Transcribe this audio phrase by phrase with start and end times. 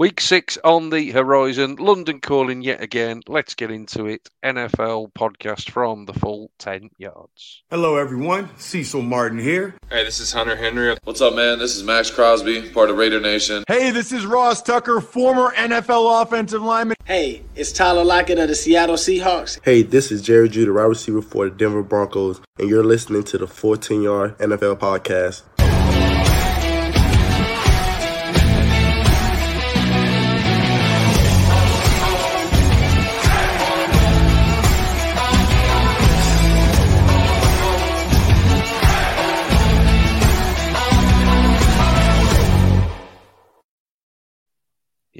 [0.00, 1.76] Week six on the horizon.
[1.78, 3.20] London calling yet again.
[3.28, 4.30] Let's get into it.
[4.42, 7.62] NFL podcast from the full 10 yards.
[7.68, 8.48] Hello, everyone.
[8.56, 9.74] Cecil Martin here.
[9.90, 10.96] Hey, this is Hunter Henry.
[11.04, 11.58] What's up, man?
[11.58, 13.62] This is Maxx Crosby, part of Raider Nation.
[13.68, 16.96] Hey, this is Ross Tucker, former NFL offensive lineman.
[17.04, 19.60] Hey, it's Tyler Lockett of the Seattle Seahawks.
[19.62, 23.36] Hey, this is Jerry Jeudy, wide receiver for the Denver Broncos, and you're listening to
[23.36, 25.42] the Full 10 Yard NFL Podcast.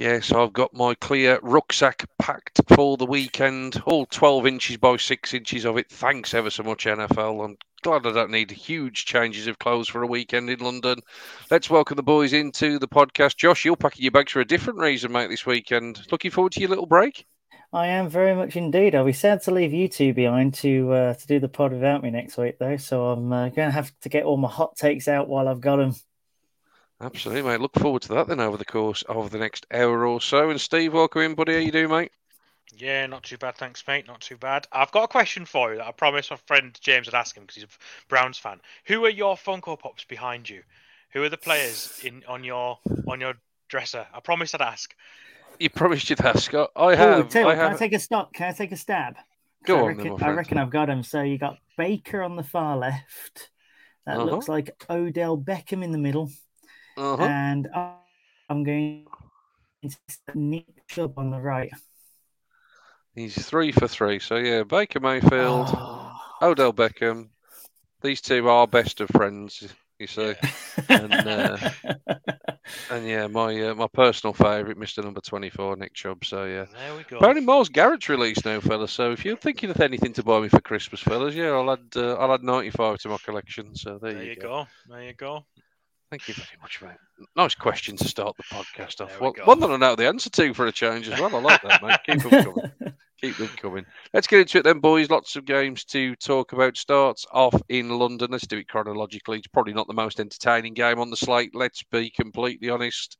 [0.01, 3.83] Yes, I've got my clear rucksack packed for the weekend.
[3.85, 5.91] All 12 inches by 6 inches of it.
[5.91, 7.45] Thanks ever so much, NFL.
[7.45, 11.01] I'm glad I don't need huge changes of clothes for a weekend in London.
[11.51, 13.37] Let's welcome the boys into the podcast.
[13.37, 16.01] Josh, you're packing your bags for a different reason, mate, this weekend.
[16.11, 17.27] Looking forward to your little break?
[17.71, 18.95] I am very much indeed.
[18.95, 22.01] I'll be sad to leave you two behind to uh, to do the pod without
[22.01, 22.77] me next week, though.
[22.77, 25.61] So I'm uh, going to have to get all my hot takes out while I've
[25.61, 25.93] got them.
[27.01, 27.59] Absolutely, mate.
[27.59, 30.49] Look forward to that then over the course of the next hour or so.
[30.49, 31.53] And Steve, welcome in, buddy.
[31.53, 32.11] How you doing, mate?
[32.77, 34.07] Yeah, not too bad, thanks, mate.
[34.07, 34.65] Not too bad.
[34.71, 37.43] I've got a question for you that I promised my friend James would ask him
[37.43, 38.61] because he's a Browns fan.
[38.85, 40.63] Who are your Funko Pops behind you?
[41.11, 43.33] Who are the players in on your on your
[43.67, 44.07] dresser?
[44.13, 44.95] I promised I'd ask.
[45.59, 46.71] You promised you'd ask, Scott.
[46.75, 47.25] I have.
[47.25, 48.33] Ooh, Tim, I Can I take a stop?
[48.33, 49.17] Can I take a stab?
[49.65, 51.03] Go I on, reckon, then, my I reckon I've got him.
[51.03, 53.49] So you got Baker on the far left.
[54.05, 54.25] That Uh-huh.
[54.25, 56.31] looks like Odell Beckham in the middle,
[56.97, 57.23] Uh-huh.
[57.23, 57.95] and I-
[58.49, 59.07] I'm going
[59.83, 59.97] to
[60.35, 61.71] Nick Chubb on the right.
[63.15, 64.19] He's three for three.
[64.19, 66.17] So yeah, Baker Mayfield, Oh.
[66.41, 67.29] Odell Beckham.
[68.01, 69.63] These two are best of friends,
[69.99, 70.33] you see.
[70.89, 71.57] And, uh,
[72.89, 76.23] And yeah, my uh, my personal favourite, Mister Number Twenty Four, Nick Chubb.
[76.23, 76.65] So yeah.
[76.73, 77.17] There we go.
[77.17, 78.91] Apparently, Myles Garrett's released now, fellas.
[78.91, 81.85] So if you're thinking of anything to buy me for Christmas, fellas, yeah, I'll add
[81.95, 83.75] uh, I'll add ninety five to my collection.
[83.75, 84.47] So there, there you, you go.
[84.47, 84.67] go.
[84.89, 85.45] There you go.
[86.11, 87.27] Thank you very much, mate.
[87.37, 89.17] Nice question to start the podcast off.
[89.21, 91.33] Well, one that I know the answer to for a change as well.
[91.33, 91.99] I like that, mate.
[92.05, 92.71] Keep them coming.
[93.21, 93.85] Keep them coming.
[94.13, 95.09] Let's get into it then, boys.
[95.09, 96.75] Lots of games to talk about.
[96.75, 98.29] Starts off in London.
[98.29, 99.37] Let's do it chronologically.
[99.37, 101.55] It's probably not the most entertaining game on the slate.
[101.55, 103.17] Let's be completely honest.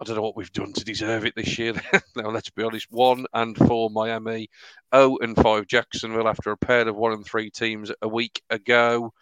[0.00, 1.74] I don't know what we've done to deserve it this year.
[2.16, 2.86] now, let's be honest.
[2.88, 4.48] One and four Miami,
[4.92, 9.12] oh and five Jacksonville after a pair of one and three teams a week ago.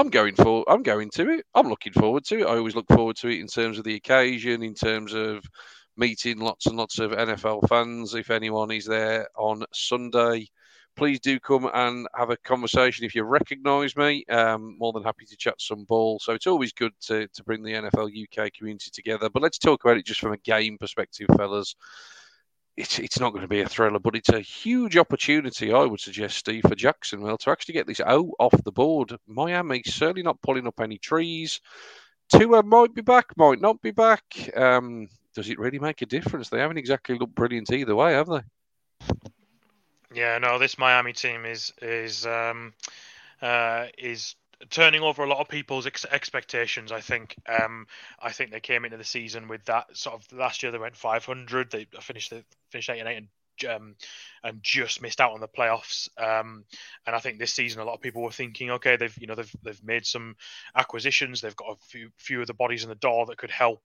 [0.00, 0.64] I'm going for.
[0.66, 1.44] I'm going to it.
[1.54, 2.46] I'm looking forward to it.
[2.46, 5.44] I always look forward to it in terms of the occasion, in terms of
[5.94, 8.14] meeting lots and lots of NFL fans.
[8.14, 10.46] If anyone is there on Sunday,
[10.96, 13.04] please do come and have a conversation.
[13.04, 16.18] If you recognise me, um, more than happy to chat some ball.
[16.18, 19.28] So it's always good to to bring the NFL UK community together.
[19.28, 21.76] But let's talk about it just from a game perspective, fellas.
[22.80, 26.00] It's, it's not going to be a thriller, but it's a huge opportunity, I would
[26.00, 29.14] suggest, Steve, for Jacksonville to actually get this out off the board.
[29.26, 31.60] Miami certainly not pulling up any trees.
[32.32, 34.24] Tua might be back, might not be back.
[34.56, 36.48] Um, does it really make a difference?
[36.48, 38.40] They haven't exactly looked brilliant either way, have they?
[40.14, 42.72] Yeah, no, this Miami team is is um,
[43.42, 44.36] uh, is
[44.68, 46.92] turning over a lot of people's ex- expectations.
[46.92, 47.36] I think.
[47.46, 47.86] Um,
[48.20, 50.96] I think they came into the season with that sort of last year they went
[50.96, 51.70] 500.
[51.70, 53.28] They finished the finished eight and eight and
[53.68, 53.94] um,
[54.42, 56.08] and just missed out on the playoffs.
[56.18, 56.64] Um,
[57.06, 59.34] and I think this season a lot of people were thinking, okay, they've you know
[59.34, 60.36] they've they've made some
[60.74, 61.40] acquisitions.
[61.40, 63.82] They've got a few few of the bodies in the door that could help.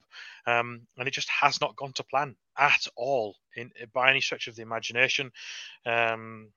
[0.47, 4.47] Um, and it just has not gone to plan at all in by any stretch
[4.47, 5.31] of the imagination.
[5.85, 6.49] Um,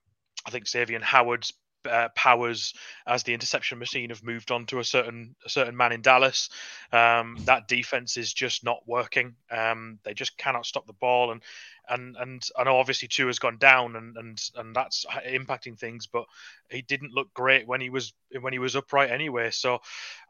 [0.45, 1.53] I think Xavien Howard's
[1.89, 2.73] uh, powers
[3.05, 6.49] as the interception machine have moved on to a certain a certain man in Dallas.
[6.91, 9.35] Um, that defense is just not working.
[9.51, 11.41] Um, they just cannot stop the ball, and
[11.89, 16.07] and and I know obviously Tua has gone down, and and and that's impacting things.
[16.07, 16.25] But
[16.69, 19.51] he didn't look great when he was when he was upright anyway.
[19.51, 19.79] So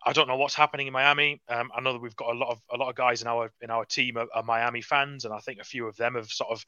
[0.06, 1.42] I don't know what's happening in Miami.
[1.50, 3.52] Um, I know that we've got a lot of a lot of guys in our
[3.62, 6.30] in our team are, are Miami fans, and I think a few of them have
[6.30, 6.66] sort of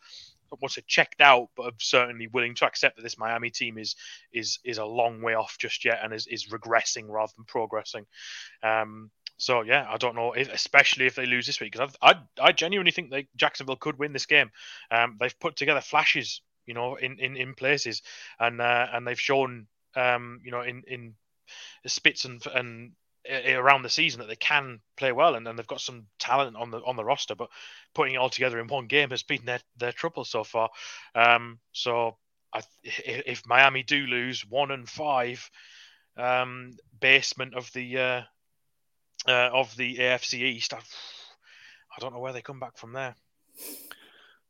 [0.60, 3.96] what's it checked out, but are certainly willing to accept that this Miami team is
[4.34, 8.06] is is a long way off just yet and is, is regressing rather than progressing.
[8.64, 12.12] Um, so yeah, I don't know, if, especially if they lose this week, because I,
[12.12, 14.52] I I genuinely think that Jacksonville could win this game.
[14.92, 18.04] Um, they've put together flashes, you know, in in, in places,
[18.40, 21.16] and uh, and they've shown, um, you know, in in
[21.88, 22.92] spits and and
[23.30, 26.72] around the season that they can play well and, and they've got some talent on
[26.72, 27.50] the on the roster but
[27.94, 30.70] putting it all together in one game has been their, their trouble so far.
[31.14, 32.18] Um, so
[32.54, 35.50] I, if, if Miami do lose one and five
[36.18, 38.22] um, basement of the uh,
[39.28, 43.16] uh, of the AFC East I, I don't know where they come back from there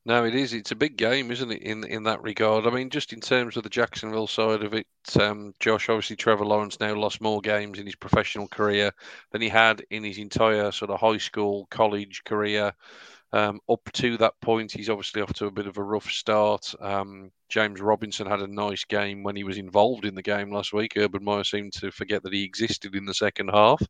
[0.06, 0.54] No, it is.
[0.54, 1.62] It's a big game, isn't it?
[1.62, 2.66] In in that regard.
[2.66, 4.88] I mean, just in terms of the Jacksonville side of it,
[5.20, 5.90] um, Josh.
[5.90, 8.94] Obviously, Trevor Lawrence now lost more games in his professional career
[9.32, 12.74] than he had in his entire sort of high school, college career.
[13.34, 16.74] Um, up to that point, he's obviously off to a bit of a rough start.
[16.82, 20.74] Um, James Robinson had a nice game when he was involved in the game last
[20.74, 20.94] week.
[20.98, 23.82] Urban Meyer seemed to forget that he existed in the second half.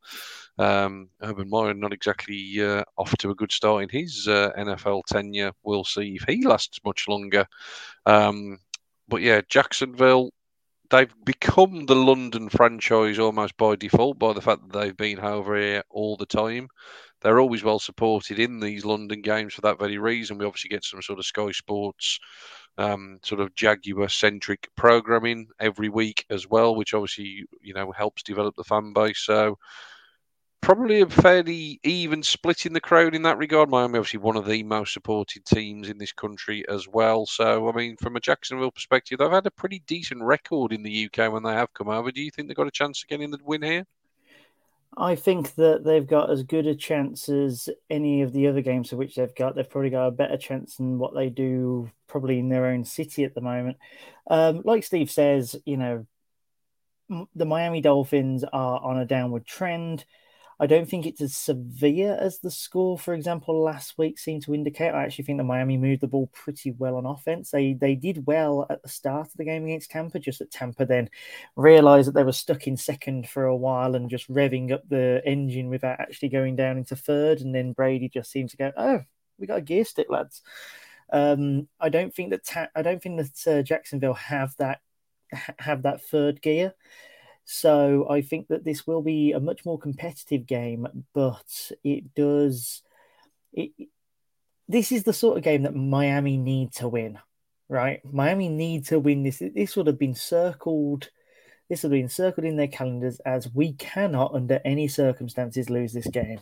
[0.57, 5.03] Um, Urban Meyer not exactly uh, off to a good start in his uh, NFL
[5.07, 5.51] tenure.
[5.63, 7.47] We'll see if he lasts much longer.
[8.05, 8.59] Um,
[9.07, 10.31] but yeah, Jacksonville,
[10.89, 15.57] they've become the London franchise almost by default by the fact that they've been over
[15.57, 16.67] here all the time
[17.21, 20.37] they're always well supported in these London games for that very reason.
[20.37, 22.19] We obviously get some sort of Sky Sports
[22.77, 28.23] um, sort of Jaguar centric programming every week as well, which obviously you know helps
[28.23, 29.19] develop the fan base.
[29.19, 29.57] So
[30.61, 33.69] probably a fairly even split in the crowd in that regard.
[33.69, 37.25] Miami obviously one of the most supported teams in this country as well.
[37.25, 41.05] So I mean, from a Jacksonville perspective, they've had a pretty decent record in the
[41.05, 42.11] UK when they have come over.
[42.11, 43.85] Do you think they've got a chance of getting the win here?
[44.97, 48.89] I think that they've got as good a chance as any of the other games
[48.89, 49.55] for which they've got.
[49.55, 53.23] They've probably got a better chance than what they do probably in their own city
[53.23, 53.77] at the moment.
[54.29, 56.05] Um, like Steve says, you know,
[57.35, 60.05] the Miami Dolphins are on a downward trend.
[60.61, 64.53] I don't think it's as severe as the score, for example, last week seemed to
[64.53, 64.91] indicate.
[64.91, 67.49] I actually think that Miami moved the ball pretty well on offense.
[67.49, 70.85] They they did well at the start of the game against Tampa, just that Tampa
[70.85, 71.09] then
[71.55, 75.23] realized that they were stuck in second for a while and just revving up the
[75.25, 77.41] engine without actually going down into third.
[77.41, 79.01] And then Brady just seemed to go, "Oh,
[79.39, 80.43] we got a gear stick, lads."
[81.11, 84.81] Um, I don't think that ta- I don't think that uh, Jacksonville have that
[85.57, 86.75] have that third gear.
[87.53, 92.81] So I think that this will be a much more competitive game, but it does.
[93.51, 93.71] It,
[94.69, 97.19] this is the sort of game that Miami need to win,
[97.67, 97.99] right?
[98.09, 99.43] Miami need to win this.
[99.53, 101.09] This would have been circled.
[101.69, 105.91] This would have been circled in their calendars as we cannot, under any circumstances, lose
[105.91, 106.39] this game.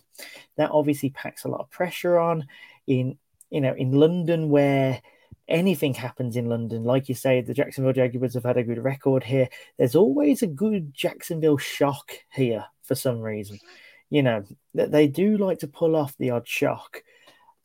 [0.58, 2.46] That obviously packs a lot of pressure on
[2.86, 3.18] in
[3.50, 5.02] you know in London where
[5.50, 9.24] anything happens in London, like you say, the Jacksonville Jaguars have had a good record
[9.24, 9.50] here.
[9.78, 13.60] There's always a good Jacksonville shock here for some reason.
[14.10, 14.44] You know,
[14.74, 17.04] they do like to pull off the odd shock.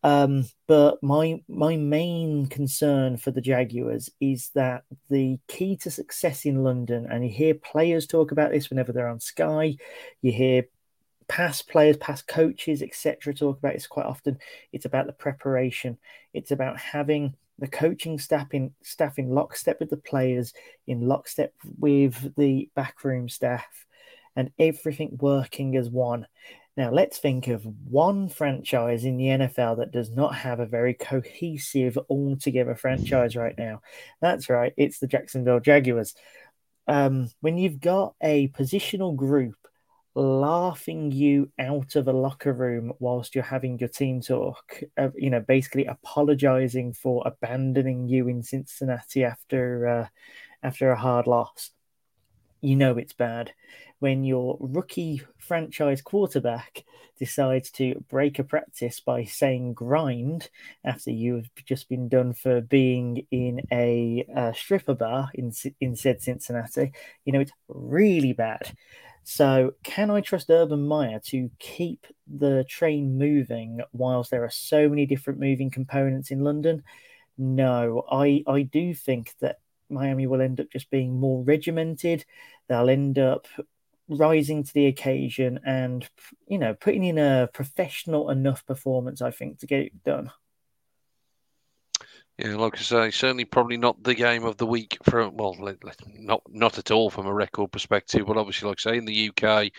[0.03, 6.45] Um, but my my main concern for the Jaguars is that the key to success
[6.45, 9.77] in London, and you hear players talk about this whenever they're on Sky,
[10.21, 10.65] you hear
[11.27, 14.39] past players, past coaches, etc., talk about this quite often.
[14.73, 15.97] It's about the preparation.
[16.35, 20.53] It's about having the coaching staff in staff in lockstep with the players,
[20.87, 23.87] in lockstep with the backroom staff,
[24.37, 26.27] and everything working as one.
[26.77, 30.95] Now let's think of one franchise in the NFL that does not have a very
[30.95, 33.81] cohesive, all-together franchise right now.
[34.21, 36.15] That's right, it's the Jacksonville Jaguars.
[36.87, 39.57] Um, when you've got a positional group
[40.15, 45.31] laughing you out of a locker room whilst you're having your team talk, uh, you
[45.31, 50.07] know, basically apologizing for abandoning you in Cincinnati after uh,
[50.63, 51.71] after a hard loss.
[52.61, 53.53] You know it's bad
[53.99, 56.85] when your rookie franchise quarterback
[57.19, 60.49] decides to break a practice by saying grind
[60.85, 66.23] after you've just been done for being in a, a stripper bar in in said
[66.23, 66.93] Cincinnati.
[67.25, 68.73] You know it's really bad.
[69.25, 74.89] So, can I trust Urban Meyer to keep the train moving whilst there are so
[74.89, 76.85] many different moving components in London?
[77.39, 82.25] No, I, I do think that Miami will end up just being more regimented.
[82.69, 83.47] They'll end up
[84.09, 86.07] rising to the occasion and,
[86.47, 90.31] you know, putting in a professional enough performance, I think, to get it done.
[92.37, 95.57] Yeah, like I say, certainly probably not the game of the week for well,
[96.19, 98.27] not not at all from a record perspective.
[98.27, 99.71] But obviously, like I say, in the UK,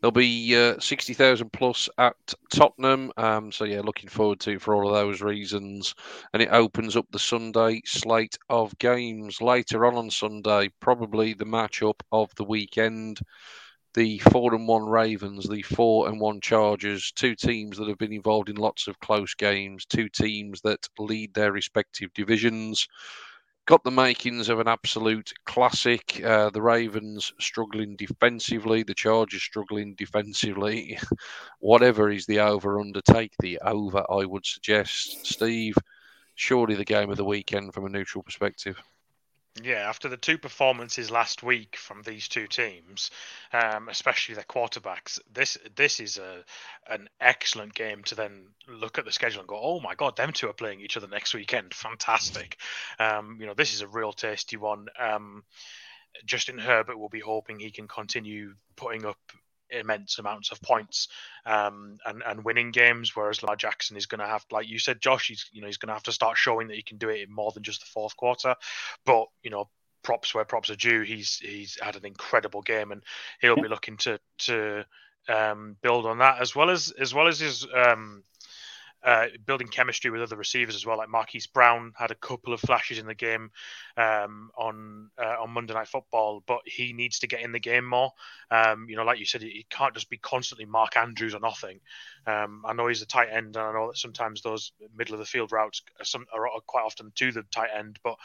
[0.00, 2.16] there'll be uh, sixty thousand plus at
[2.52, 3.12] Tottenham.
[3.16, 5.94] Um, so yeah, looking forward to for all of those reasons.
[6.32, 10.70] And it opens up the Sunday slate of games later on on Sunday.
[10.80, 13.20] Probably the matchup of the weekend
[13.94, 18.12] the four and one Ravens, the four and one Chargers, two teams that have been
[18.12, 22.86] involved in lots of close games, two teams that lead their respective divisions.
[23.66, 26.20] Got the makings of an absolute classic.
[26.24, 30.98] Uh, the Ravens struggling defensively, the Chargers struggling defensively.
[31.60, 35.26] Whatever is the over undertake the over, I would suggest.
[35.26, 35.76] Steve,
[36.34, 38.80] surely the game of the weekend from a neutral perspective.
[39.56, 43.10] Yeah, after the two performances last week from these two teams,
[43.52, 46.44] um, especially their quarterbacks, this this is a
[46.88, 50.32] an excellent game to then look at the schedule and go, oh my god, them
[50.32, 51.74] two are playing each other next weekend.
[51.74, 52.58] Fantastic.
[53.00, 54.86] Um, you know, this is a real tasty one.
[54.98, 55.42] Um,
[56.24, 59.18] Justin Herbert will be hoping he can continue putting up
[59.70, 61.08] immense amounts of points
[61.46, 63.14] um, and and winning games.
[63.14, 65.78] Whereas Lamar Jackson is going to have, like you said, Josh, he's you know he's
[65.78, 67.80] going to have to start showing that he can do it in more than just
[67.80, 68.54] the fourth quarter.
[69.04, 69.68] But you know,
[70.02, 71.02] props where props are due.
[71.02, 73.02] He's he's had an incredible game, and
[73.40, 74.84] he'll be looking to to
[75.28, 78.24] um, build on that as well as as well as his um,
[79.02, 80.98] uh, building chemistry with other receivers as well.
[80.98, 83.50] Like Marquise Brown had a couple of flashes in the game
[83.96, 87.84] um, on uh, on Monday Night Football, but he needs to get in the game
[87.84, 88.12] more.
[88.50, 91.80] Um, you know, like you said, he can't just be constantly Mark Andrews or nothing.
[92.26, 95.20] Um, I know he's a tight end, and I know that sometimes those middle of
[95.20, 98.16] the field routes are, some, are quite often to the tight end, but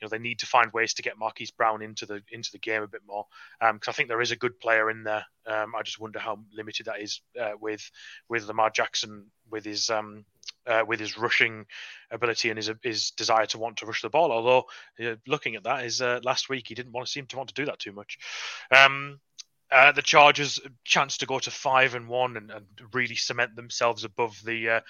[0.00, 2.58] you know they need to find ways to get Marquise Brown into the into the
[2.58, 3.26] game a bit more
[3.58, 5.24] because um, I think there is a good player in there.
[5.46, 7.90] Um, I just wonder how limited that is uh, with
[8.28, 10.24] with Lamar Jackson with his um,
[10.66, 11.66] uh, with his rushing
[12.10, 14.32] ability and his his desire to want to rush the ball.
[14.32, 14.64] Although
[15.04, 17.48] uh, looking at that, is uh, last week he didn't want to seem to want
[17.48, 18.18] to do that too much.
[18.74, 19.20] Um,
[19.70, 24.04] uh, the Chargers chance to go to five and one and, and really cement themselves
[24.04, 24.80] above the uh,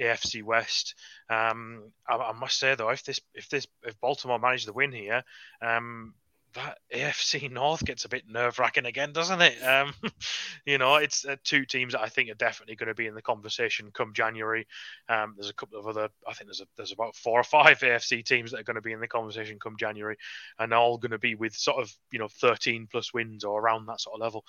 [0.00, 0.94] AFC West.
[1.28, 4.92] Um, I, I, must say though, if this if this if Baltimore manage to win
[4.92, 5.24] here,
[5.60, 6.14] um,
[6.54, 9.62] that AFC North gets a bit nerve wracking again, doesn't it?
[9.62, 9.94] Um,
[10.66, 13.14] you know, it's uh, two teams that I think are definitely going to be in
[13.14, 14.66] the conversation come January.
[15.08, 17.78] Um, there's a couple of other, I think there's a, there's about four or five
[17.80, 20.16] AFC teams that are going to be in the conversation come January,
[20.58, 23.86] and all going to be with sort of you know 13 plus wins or around
[23.86, 24.44] that sort of level.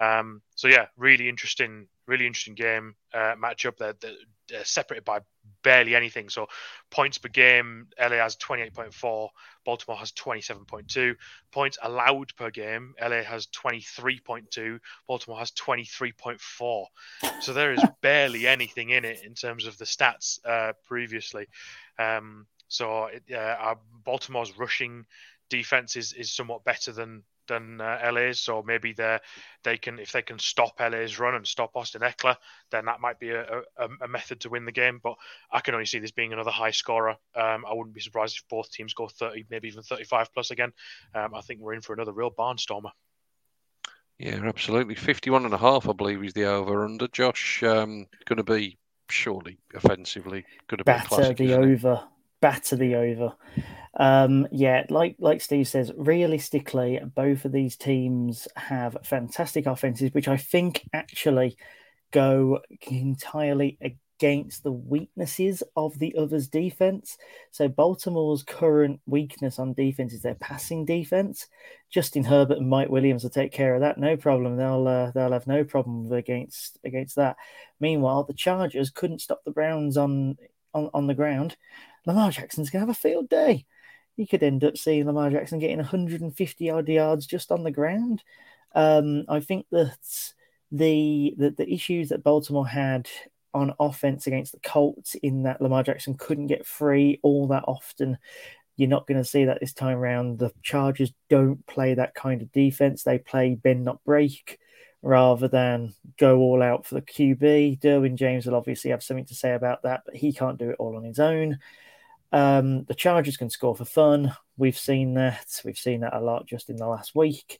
[0.00, 3.76] Um, so yeah, really interesting, really interesting game uh, matchup.
[3.78, 3.94] They're,
[4.50, 5.20] they're separated by
[5.62, 6.28] barely anything.
[6.28, 6.48] So
[6.90, 9.28] points per game, LA has 28.4,
[9.64, 11.14] Baltimore has 27.2.
[11.52, 16.84] Points allowed per game, LA has 23.2, Baltimore has 23.4.
[17.40, 21.46] So there is barely anything in it in terms of the stats uh, previously.
[21.98, 25.04] Um, so it, uh, Baltimore's rushing
[25.48, 28.40] defense is, is somewhat better than than uh, LA's.
[28.40, 29.18] So maybe they
[29.62, 32.36] they can if they can stop LA's run and stop Austin Ekeler,
[32.70, 33.42] then that might be a,
[33.76, 35.00] a, a, method to win the game.
[35.02, 35.16] But
[35.52, 37.16] I can only see this being another high scorer.
[37.34, 40.72] Um, I wouldn't be surprised if both teams go 30, maybe even 35 plus again.
[41.14, 42.92] Um, I think we're in for another real barnstormer.
[44.18, 44.94] Yeah, absolutely.
[44.94, 47.08] 51 and a half, I believe, is the over under.
[47.08, 48.78] Josh, um, going to be
[49.10, 52.02] surely offensively going to be batter classic, the over,
[52.40, 53.32] batter the over.
[53.94, 60.28] Um, yeah, like like Steve says, realistically, both of these teams have fantastic offenses, which
[60.28, 61.56] I think actually
[62.12, 67.16] go entirely against the weaknesses of the other's defense.
[67.50, 71.46] So Baltimore's current weakness on defense is their passing defense.
[71.90, 74.56] Justin Herbert and Mike Williams will take care of that, no problem.
[74.56, 77.36] They'll uh, they'll have no problem against against that.
[77.80, 80.36] Meanwhile, the Chargers couldn't stop the Browns on
[80.74, 81.56] on, on the ground.
[82.10, 83.64] Lamar Jackson's gonna have a field day
[84.20, 88.22] you could end up seeing Lamar Jackson getting 150 odd yards just on the ground.
[88.74, 89.96] Um, I think that
[90.70, 93.08] the, the the issues that Baltimore had
[93.54, 98.18] on offense against the Colts in that Lamar Jackson couldn't get free all that often.
[98.76, 100.38] You're not going to see that this time around.
[100.38, 103.02] The Chargers don't play that kind of defense.
[103.02, 104.58] They play bend not break
[105.02, 107.80] rather than go all out for the QB.
[107.80, 110.76] Derwin James will obviously have something to say about that, but he can't do it
[110.78, 111.58] all on his own.
[112.32, 114.34] Um, the Chargers can score for fun.
[114.56, 115.60] We've seen that.
[115.64, 117.58] We've seen that a lot just in the last week.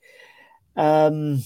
[0.77, 1.43] Um,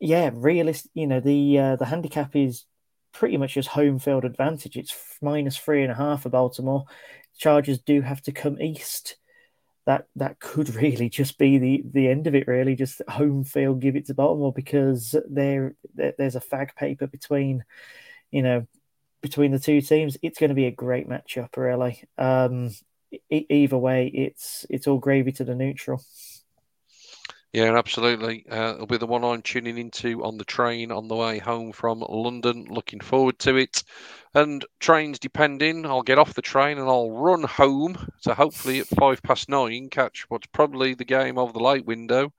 [0.00, 0.88] yeah, realist.
[0.94, 2.64] You know the uh, the handicap is
[3.12, 4.76] pretty much just home field advantage.
[4.76, 6.84] It's minus three and a half for Baltimore.
[7.38, 9.16] Chargers do have to come east.
[9.86, 12.48] That that could really just be the the end of it.
[12.48, 17.64] Really, just home field, give it to Baltimore because there there's a fag paper between,
[18.30, 18.66] you know,
[19.22, 22.04] between the two teams, it's going to be a great matchup, really.
[22.18, 22.70] Um,
[23.30, 26.02] either way, it's it's all gravy to the neutral.
[27.52, 28.46] Yeah, absolutely.
[28.50, 31.72] Uh, it'll be the one I'm tuning into on the train on the way home
[31.72, 32.66] from London.
[32.70, 33.84] Looking forward to it.
[34.34, 38.10] And trains depending, I'll get off the train and I'll run home.
[38.20, 42.32] So hopefully at five past nine, catch what's probably the game of the late window.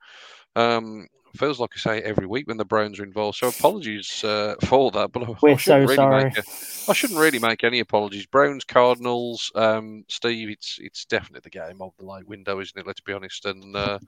[0.56, 3.38] Um, feels like I say every week when the Browns are involved.
[3.38, 6.32] So apologies uh, for that, but we're I so really sorry.
[6.36, 6.42] A,
[6.90, 8.26] I shouldn't really make any apologies.
[8.26, 10.50] Browns, Cardinals, um, Steve.
[10.50, 12.86] It's it's definitely the game of the late window, isn't it?
[12.86, 13.44] Let's be honest.
[13.46, 13.98] And uh,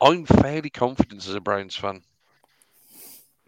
[0.00, 2.02] I'm fairly confident as a Browns fan.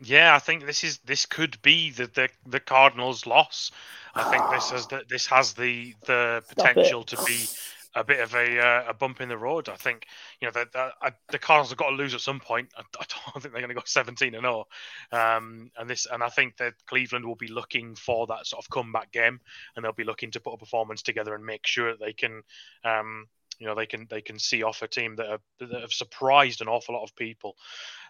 [0.02, 3.70] Yeah, I think this is this could be the the, the Cardinals' loss.
[4.14, 7.46] I think this has the, this has the the potential to be
[7.94, 9.68] a bit of a uh, a bump in the road.
[9.68, 10.06] I think
[10.40, 12.68] you know the, the, the Cardinals have got to lose at some point.
[12.76, 14.66] I, I don't think they're going to go 17 and 0.
[15.12, 18.70] Um, and this and I think that Cleveland will be looking for that sort of
[18.70, 19.40] comeback game,
[19.74, 22.42] and they'll be looking to put a performance together and make sure that they can.
[22.84, 23.26] Um,
[23.58, 26.62] you know they can they can see off a team that have, that have surprised
[26.62, 27.56] an awful lot of people.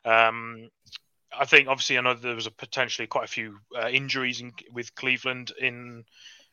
[0.04, 0.70] Um,
[1.36, 4.52] I think obviously I know there was a potentially quite a few uh, injuries in,
[4.72, 6.04] with Cleveland in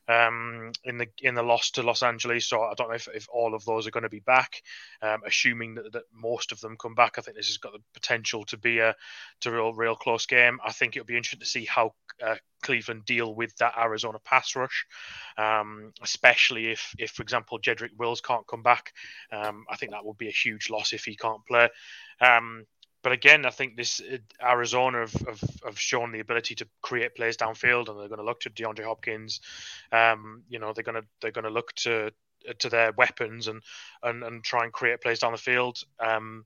[0.08, 2.48] um, in the in the loss to Los Angeles.
[2.48, 4.62] So I don't know if, if all of those are going to be back.
[5.02, 7.82] Um, assuming that, that most of them come back, I think this has got the
[7.94, 8.94] potential to be a
[9.40, 10.58] to real real close game.
[10.64, 11.92] I think it'll be interesting to see how
[12.24, 14.86] uh, Cleveland deal with that Arizona pass rush,
[15.36, 18.92] um, especially if if for example Jedrick Wills can't come back.
[19.30, 21.68] Um, I think that would be a huge loss if he can't play.
[22.20, 22.64] Um,
[23.02, 24.00] but again, I think this
[24.42, 28.24] Arizona have, have, have, shown the ability to create plays downfield, and they're going to
[28.24, 29.40] look to DeAndre Hopkins.
[29.92, 32.12] Um, you know, they're going to they're going to look to
[32.58, 33.62] to their weapons and,
[34.02, 35.82] and and try and create plays down the field.
[36.00, 36.44] Um,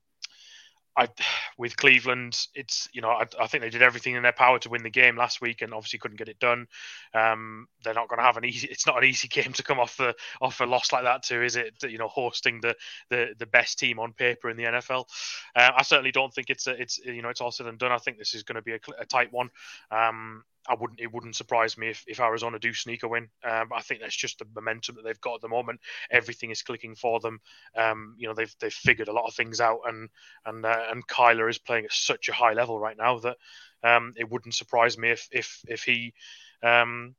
[0.96, 1.08] I
[1.58, 4.68] with Cleveland, it's you know I, I, think they did everything in their power to
[4.68, 6.66] win the game last week, and obviously couldn't get it done.
[7.14, 8.68] Um, they're not going to have an easy.
[8.72, 11.42] It's not an easy game to come off the off a loss like that to,
[11.42, 11.74] is it?
[11.82, 12.74] You know, hosting the
[13.10, 15.06] the, the best team on paper in the NFL.
[15.54, 17.92] Uh, I certainly don't think it's a, it's you know it's all said and done.
[17.92, 19.50] I think this is going to be a, a tight one.
[19.90, 21.00] Um, I wouldn't.
[21.00, 23.28] It wouldn't surprise me if, if Arizona do sneak a win.
[23.44, 25.80] Um, I think that's just the momentum that they've got at the moment.
[26.10, 27.40] Everything is clicking for them.
[27.76, 30.08] Um, you know, they've they've figured a lot of things out, and
[30.46, 33.36] and uh, and Kyler is playing at such a high level right now that
[33.82, 36.14] um, it wouldn't surprise me if if if he
[36.62, 37.14] um,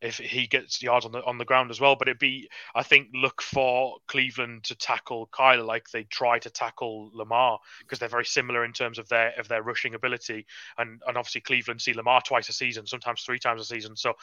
[0.00, 1.96] if he gets yards on the on the ground as well.
[1.96, 6.50] But it'd be, I think, look for Cleveland to tackle Kyler like they try to
[6.50, 10.46] tackle Lamar because they're very similar in terms of their of their rushing ability.
[10.76, 13.96] And and obviously Cleveland see Lamar twice a season, sometimes three times a season.
[13.96, 14.14] So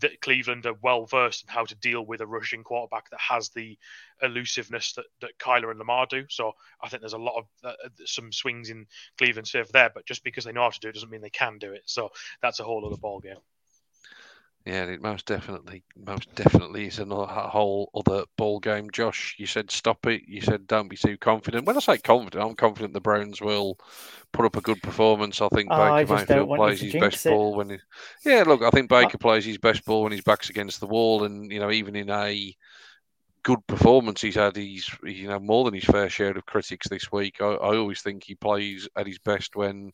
[0.00, 3.48] the, Cleveland are well versed in how to deal with a rushing quarterback that has
[3.50, 3.78] the
[4.22, 6.24] elusiveness that, that Kyler and Lamar do.
[6.28, 8.86] So I think there's a lot of uh, some swings in
[9.18, 9.90] Cleveland's favor there.
[9.94, 11.82] But just because they know how to do it doesn't mean they can do it.
[11.86, 12.10] So
[12.42, 13.36] that's a whole other ball game.
[14.64, 18.90] Yeah, it most definitely, most definitely is a whole other ball game.
[18.92, 20.22] Josh, you said stop it.
[20.28, 21.66] You said don't be too confident.
[21.66, 23.76] When I say confident, I'm confident the Browns will
[24.30, 25.40] put up a good performance.
[25.40, 27.30] I think oh, Baker I Mayfield plays his best it.
[27.30, 27.78] ball when he.
[28.24, 31.24] Yeah, look, I think Baker plays his best ball when his back's against the wall,
[31.24, 32.54] and you know, even in a
[33.42, 37.10] good performance he's had, he's you know more than his fair share of critics this
[37.10, 37.40] week.
[37.40, 39.90] I, I always think he plays at his best when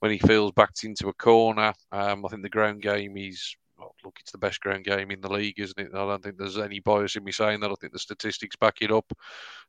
[0.00, 1.72] when he feels backed into a corner.
[1.90, 5.20] Um, I think the ground game is well, look, it's the best ground game in
[5.20, 5.90] the league, isn't it?
[5.94, 7.70] I don't think there's any bias in me saying that.
[7.70, 9.10] I think the statistics back it up.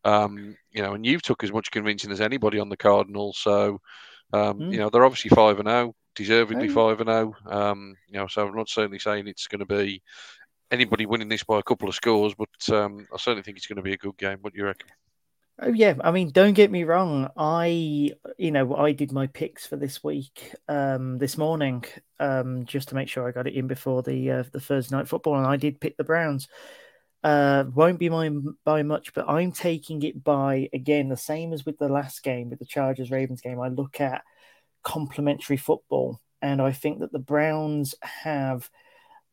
[0.03, 3.39] Um, you know, and you've took as much convincing as anybody on the Cardinals.
[3.39, 3.79] So,
[4.33, 4.71] um, mm.
[4.71, 7.33] you know, they're obviously five and zero, oh, deservedly five and zero.
[7.45, 7.71] Oh.
[7.71, 10.01] Um, you know, so I'm not certainly saying it's going to be
[10.71, 13.77] anybody winning this by a couple of scores, but um, I certainly think it's going
[13.77, 14.39] to be a good game.
[14.41, 14.89] What do you reckon?
[15.63, 17.29] Oh yeah, I mean, don't get me wrong.
[17.37, 21.85] I, you know, I did my picks for this week, um, this morning,
[22.19, 25.07] um, just to make sure I got it in before the uh, the Thursday night
[25.07, 26.47] football, and I did pick the Browns.
[27.23, 31.63] Uh, won't be mine by much, but I'm taking it by again the same as
[31.63, 33.59] with the last game with the Chargers Ravens game.
[33.59, 34.23] I look at
[34.81, 38.67] complementary football, and I think that the Browns have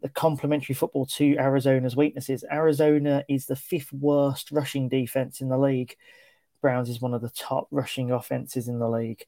[0.01, 2.45] the complementary football to Arizona's weaknesses.
[2.51, 5.97] Arizona is the fifth worst rushing defense in the league.
[6.61, 9.25] Browns is one of the top rushing offenses in the league.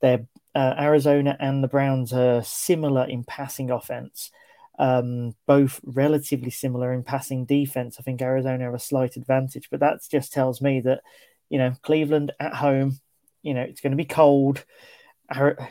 [0.00, 4.30] They're, uh, Arizona and the Browns are similar in passing offense,
[4.78, 7.96] um, both relatively similar in passing defense.
[7.98, 11.02] I think Arizona have a slight advantage, but that just tells me that,
[11.48, 12.98] you know, Cleveland at home,
[13.42, 14.64] you know, it's going to be cold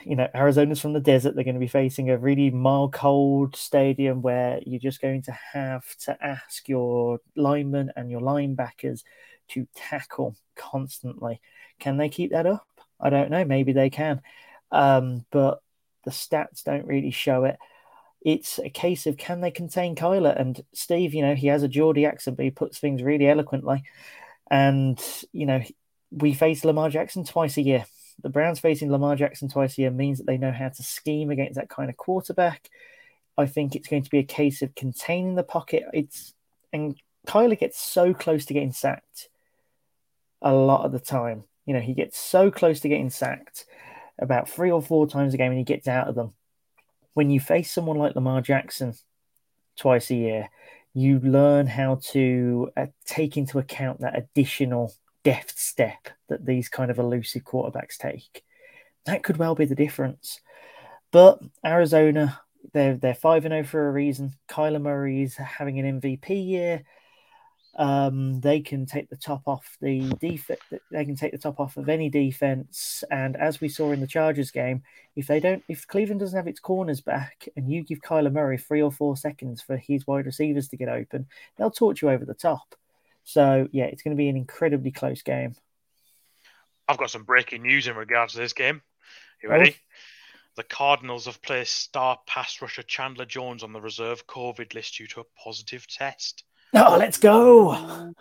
[0.06, 1.36] you know, Arizona's from the desert.
[1.36, 5.32] They're going to be facing a really mild, cold stadium where you're just going to
[5.54, 9.04] have to ask your linemen and your linebackers
[9.50, 11.42] to tackle constantly.
[11.80, 12.68] Can they keep that up?
[13.00, 13.46] I don't know.
[13.46, 14.22] Maybe they can.
[14.72, 15.62] Um, but
[16.06, 17.58] the stats don't really show it.
[18.22, 20.40] It's a case of can they contain Kyler?
[20.40, 23.84] And Steve, you know, he has a Geordie accent, but he puts things really eloquently.
[24.52, 25.64] And, you know,
[26.12, 27.86] we face Lamar Jackson twice a year
[28.22, 31.30] the Browns facing Lamar Jackson twice a year means that they know how to scheme
[31.30, 32.70] against that kind of quarterback.
[33.38, 35.84] I think it's going to be a case of containing the pocket.
[35.94, 36.34] It's
[36.74, 36.96] and
[37.28, 39.30] Kyler gets so close to getting sacked
[40.42, 41.44] a lot of the time.
[41.66, 43.66] You know, he gets so close to getting sacked
[44.20, 46.34] about three or four times a game and he gets out of them.
[47.14, 48.94] When you face someone like Lamar Jackson
[49.78, 50.50] twice a year,
[50.94, 54.94] you learn how to uh, take into account that additional
[55.28, 58.44] deft step that these kind of elusive quarterbacks take.
[59.06, 60.40] That could well be the difference.
[61.12, 62.40] But Arizona,
[62.74, 64.34] they're they're five and zero oh for a reason.
[64.48, 66.84] Kyler Murray is having an MVP year.
[67.78, 70.60] um, they can take the top off the defense.
[70.92, 73.04] They can take the top off of any defense.
[73.12, 74.82] And as we saw in the Chargers game,
[75.16, 78.58] if they don't, if Cleveland doesn't have its corners back, and you give Kyler Murray
[78.58, 82.26] three or four seconds for his wide receivers to get open, they'll torch you over
[82.26, 82.76] the top.
[83.28, 85.54] So yeah, it's going to be an incredibly close game.
[86.88, 88.82] I've got some breaking news in regards to this game.
[89.44, 89.72] You ready?
[89.72, 89.96] Oh.
[90.56, 95.08] The Cardinals have placed star pass rusher Chandler Jones on the reserve COVID list due
[95.08, 96.46] to a positive test.
[96.74, 98.14] Oh, let's go.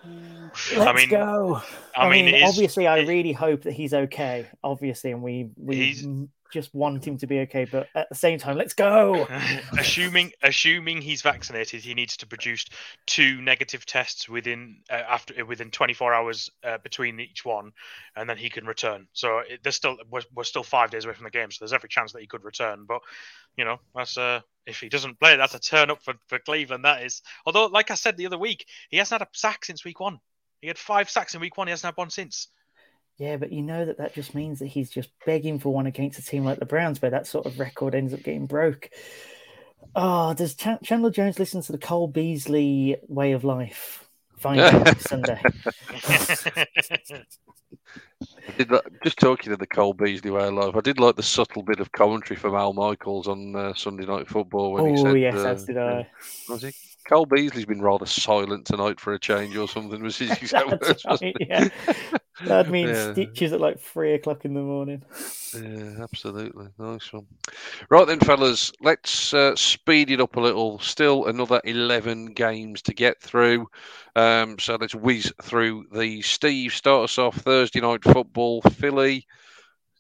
[0.75, 1.63] Let's I mean, go.
[1.97, 4.49] I, I mean, mean obviously, I really hope that he's okay.
[4.65, 8.57] Obviously, and we we just want him to be okay, but at the same time,
[8.57, 9.27] let's go.
[9.79, 12.65] assuming assuming he's vaccinated, he needs to produce
[13.07, 17.73] two negative tests within uh, after within 24 hours uh, between each one,
[18.17, 19.07] and then he can return.
[19.13, 21.73] So it, there's still we're, we're, still five days away from the game, so there's
[21.73, 22.85] every chance that he could return.
[22.87, 23.03] But
[23.57, 26.85] you know, that's uh, if he doesn't play, that's a turn up for, for Cleveland.
[26.85, 27.23] That is.
[27.45, 30.21] Although, like I said the other week, he hasn't had a sack since week one.
[30.61, 31.67] He had five sacks in week one.
[31.67, 32.49] He hasn't had one since.
[33.19, 36.19] Yeah, but you know that that just means that he's just begging for one against
[36.19, 38.91] a team like the Browns, where that sort of record ends up getting broke.
[39.95, 44.07] Oh, does Ch- Chandler Jones listen to the Cole Beasley way of life?
[44.37, 44.59] Fine
[44.99, 45.41] Sunday.
[48.49, 48.71] I did
[49.03, 50.77] just talking to the Cole Beasley way of life.
[50.77, 54.29] I did like the subtle bit of commentary from Al Michaels on uh, Sunday Night
[54.29, 56.07] Football when oh, he said, Oh, yes, uh, as did I.
[56.49, 56.73] Was he?
[57.09, 60.03] Cole Beasley's been rather silent tonight for a change or something.
[60.03, 61.69] Was his words, right, yeah.
[62.45, 63.13] That means yeah.
[63.13, 65.03] stitches at like three o'clock in the morning.
[65.55, 66.67] Yeah, absolutely.
[66.79, 67.27] Nice one.
[67.89, 70.79] Right then, fellas, let's uh, speed it up a little.
[70.81, 73.69] Still another 11 games to get through.
[74.17, 76.73] Um, so let's whiz through the Steve.
[76.73, 78.63] Start us off Thursday night football.
[78.63, 79.27] Philly.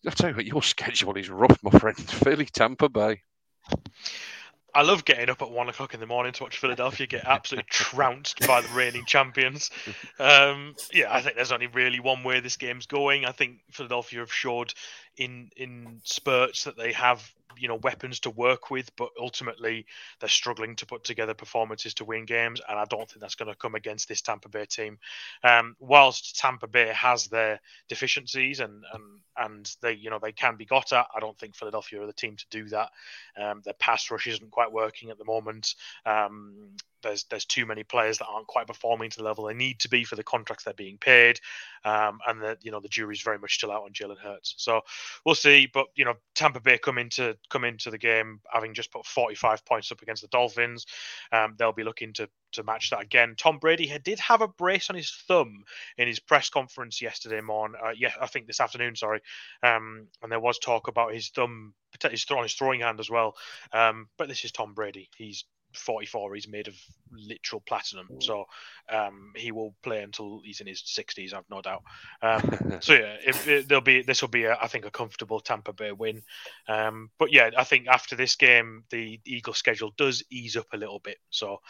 [0.04, 1.98] I'll tell you what, your schedule is rough, my friend.
[1.98, 3.22] Philly, Tampa Bay.
[4.76, 7.66] I love getting up at one o'clock in the morning to watch Philadelphia get absolutely
[7.70, 9.70] trounced by the reigning champions.
[10.18, 13.24] Um, yeah, I think there's only really one way this game's going.
[13.24, 14.74] I think Philadelphia have showed
[15.16, 19.86] in in spurts that they have you know weapons to work with, but ultimately
[20.20, 23.50] they're struggling to put together performances to win games, and I don't think that's going
[23.50, 24.98] to come against this Tampa Bay team.
[25.42, 29.02] Um, whilst Tampa Bay has their deficiencies and and
[29.36, 32.12] and they you know they can be got at, I don't think Philadelphia are the
[32.12, 32.90] team to do that.
[33.40, 35.74] Um, their pass rush isn't quite working at the moment.
[36.04, 36.76] Um,
[37.06, 39.88] there's there's too many players that aren't quite performing to the level they need to
[39.88, 41.40] be for the contracts they're being paid,
[41.84, 44.54] um, and that you know the jury's very much still out on Jalen Hurts.
[44.58, 44.80] So
[45.24, 45.68] we'll see.
[45.72, 49.64] But you know Tampa Bay come into come into the game having just put 45
[49.64, 50.86] points up against the Dolphins.
[51.32, 53.34] Um, they'll be looking to to match that again.
[53.36, 55.64] Tom Brady did have a brace on his thumb
[55.98, 57.80] in his press conference yesterday morning.
[57.82, 58.96] Uh, yeah, I think this afternoon.
[58.96, 59.20] Sorry,
[59.62, 61.74] um, and there was talk about his thumb,
[62.10, 63.34] his on his throwing hand as well.
[63.72, 65.08] Um, but this is Tom Brady.
[65.16, 65.44] He's
[65.76, 66.74] 44 he's made of
[67.12, 68.08] literal platinum.
[68.20, 68.44] So
[68.92, 71.82] um, he will play until he's in his 60s i've no doubt.
[72.22, 75.40] Um, so yeah if, if there'll be this will be a, I think a comfortable
[75.40, 76.22] tampa bay win.
[76.68, 80.76] Um, but yeah i think after this game the eagle schedule does ease up a
[80.76, 81.18] little bit.
[81.30, 81.60] So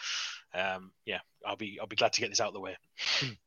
[0.53, 2.75] um, yeah i'll be i'll be glad to get this out of the way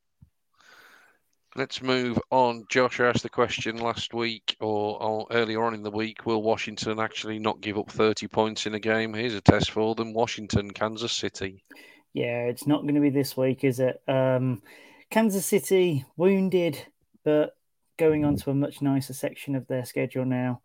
[1.57, 2.65] Let's move on.
[2.71, 7.01] Josh asked the question last week or, or, earlier on in the week will Washington
[7.01, 9.15] actually not give up 30 points in a game?
[9.15, 11.65] Here's a test for them Washington, Kansas City.
[12.13, 14.01] Yeah, it's not going to be this week, is it?
[14.07, 14.63] Um,
[15.11, 16.81] Kansas City wounded,
[17.25, 17.57] but
[17.99, 20.61] going on to a much nicer section of their schedule now.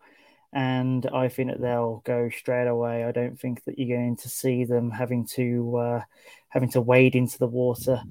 [0.53, 3.03] And I think that they'll go straight away.
[3.03, 6.01] I don't think that you're going to see them having to uh,
[6.49, 8.01] having to wade into the water.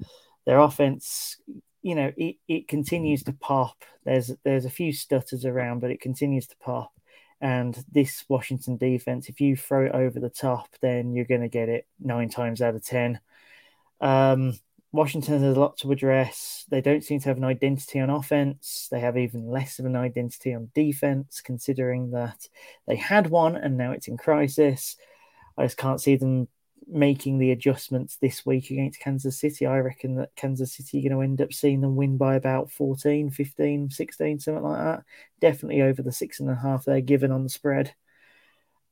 [0.45, 1.37] Their offense
[1.85, 3.85] you know, it, it continues to pop.
[4.05, 6.91] There's there's a few stutters around, but it continues to pop.
[7.39, 11.47] And this Washington defense, if you throw it over the top, then you're going to
[11.47, 13.19] get it nine times out of ten.
[14.01, 14.57] Um,
[14.93, 16.65] Washington has a lot to address.
[16.71, 18.87] They don't seem to have an identity on offense.
[18.89, 22.47] They have even less of an identity on defense, considering that
[22.87, 24.97] they had one and now it's in crisis.
[25.55, 26.47] I just can't see them
[26.87, 31.19] making the adjustments this week against Kansas City, I reckon that Kansas City are going
[31.19, 35.03] to end up seeing them win by about 14, 15, 16, something like that.
[35.41, 37.93] Definitely over the six and a half they're given on the spread.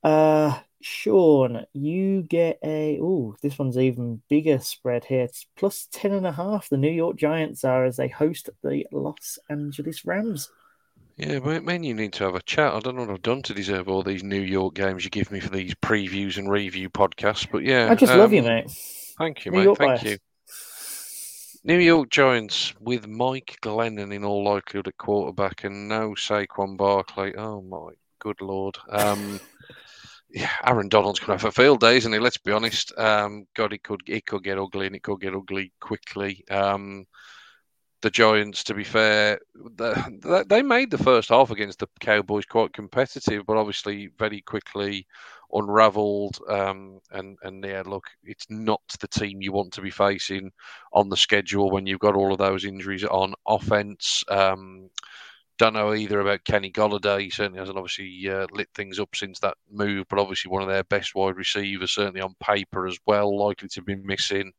[0.03, 5.21] Uh, Sean, you get a oh, this one's even bigger spread here.
[5.21, 6.67] It's plus ten and a half.
[6.67, 10.49] The New York Giants are as they host the Los Angeles Rams.
[11.15, 12.73] Yeah, man, you need to have a chat.
[12.73, 15.31] I don't know what I've done to deserve all these New York games you give
[15.31, 17.47] me for these previews and review podcasts.
[17.49, 18.71] But yeah, I just um, love you, mate.
[19.17, 19.63] Thank you, New mate.
[19.63, 20.17] York thank you.
[21.63, 27.35] New York Giants with Mike Glennon in all likelihood at quarterback and no Saquon Barkley.
[27.35, 28.77] Oh my good lord.
[28.89, 29.39] Um,
[30.29, 32.19] yeah, Aaron Donald's going to have a field day, isn't he?
[32.19, 32.97] Let's be honest.
[32.97, 36.43] Um, God, it could it could get ugly, and it could get ugly quickly.
[36.49, 37.05] Um,
[38.03, 42.73] the Giants, to be fair, the, they made the first half against the Cowboys quite
[42.73, 45.07] competitive, but obviously very quickly
[45.53, 46.37] unravelled.
[46.49, 50.51] Um, and and yeah, look, it's not the team you want to be facing
[50.91, 54.21] on the schedule when you've got all of those injuries on offense.
[54.27, 54.89] Um,
[55.57, 57.21] don't know either about Kenny Golladay.
[57.21, 60.67] He certainly hasn't obviously uh, lit things up since that move, but obviously one of
[60.67, 64.51] their best wide receivers, certainly on paper as well, likely to be missing.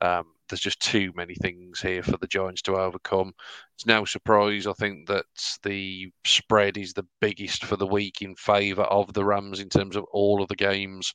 [0.00, 3.32] Um, there's just too many things here for the Giants to overcome.
[3.76, 5.26] It's no surprise, I think, that
[5.62, 9.96] the spread is the biggest for the week in favour of the Rams in terms
[9.96, 11.12] of all of the games.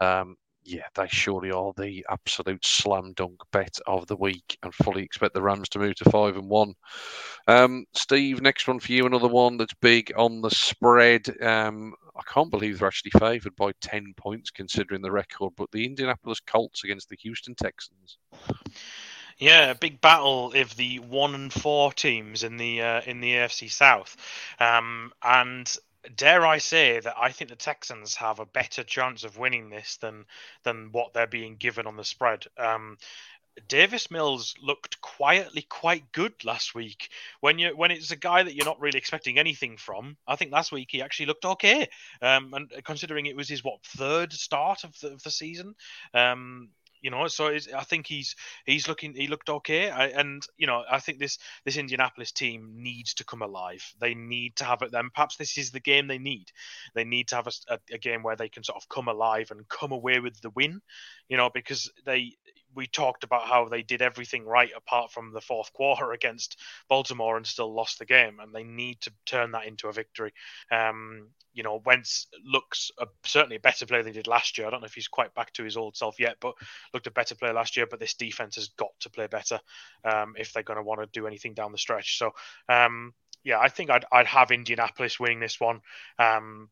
[0.00, 0.36] Um,
[0.68, 5.32] yeah, they surely are the absolute slam dunk bet of the week, and fully expect
[5.32, 6.74] the Rams to move to five and one.
[7.46, 11.26] Um, Steve, next one for you, another one that's big on the spread.
[11.42, 15.86] Um, I can't believe they're actually favoured by ten points considering the record, but the
[15.86, 18.18] Indianapolis Colts against the Houston Texans.
[19.38, 23.32] Yeah, a big battle of the one and four teams in the uh, in the
[23.34, 24.16] AFC South,
[24.60, 25.74] um, and
[26.08, 29.96] dare I say that I think the Texans have a better chance of winning this
[29.96, 30.24] than
[30.64, 32.46] than what they're being given on the spread.
[32.56, 32.98] Um,
[33.66, 37.10] Davis Mills looked quietly quite good last week.
[37.40, 40.52] When you when it's a guy that you're not really expecting anything from, I think
[40.52, 41.88] last week he actually looked okay.
[42.22, 45.74] Um, and considering it was his what third start of the, of the season,
[46.14, 46.70] um,
[47.02, 48.34] you know so i think he's
[48.64, 49.90] he's looking he looked okay.
[49.90, 53.84] I, and you know i think this this indianapolis team needs to come alive.
[54.00, 56.46] They need to have it then perhaps this is the game they need.
[56.94, 59.50] They need to have a, a, a, game where they can sort of come alive
[59.50, 60.80] and come away with the win
[61.28, 62.32] you know because they
[62.78, 67.36] we talked about how they did everything right apart from the fourth quarter against Baltimore
[67.36, 70.32] and still lost the game, and they need to turn that into a victory.
[70.70, 74.68] Um, you know, Wentz looks a, certainly a better player than he did last year.
[74.68, 76.54] I don't know if he's quite back to his old self yet, but
[76.94, 77.86] looked a better player last year.
[77.90, 79.58] But this defense has got to play better
[80.04, 82.16] um, if they're going to want to do anything down the stretch.
[82.16, 82.30] So,
[82.68, 83.12] um,
[83.42, 85.80] yeah, I think I'd, I'd have Indianapolis winning this one.
[86.20, 86.70] Um,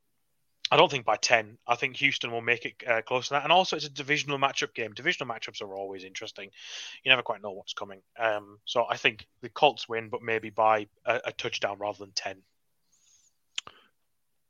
[0.70, 1.58] I don't think by 10.
[1.66, 3.44] I think Houston will make it uh, close to that.
[3.44, 4.92] And also, it's a divisional matchup game.
[4.92, 6.50] Divisional matchups are always interesting.
[7.04, 8.00] You never quite know what's coming.
[8.18, 12.12] Um, so I think the Colts win, but maybe by a, a touchdown rather than
[12.12, 12.42] 10.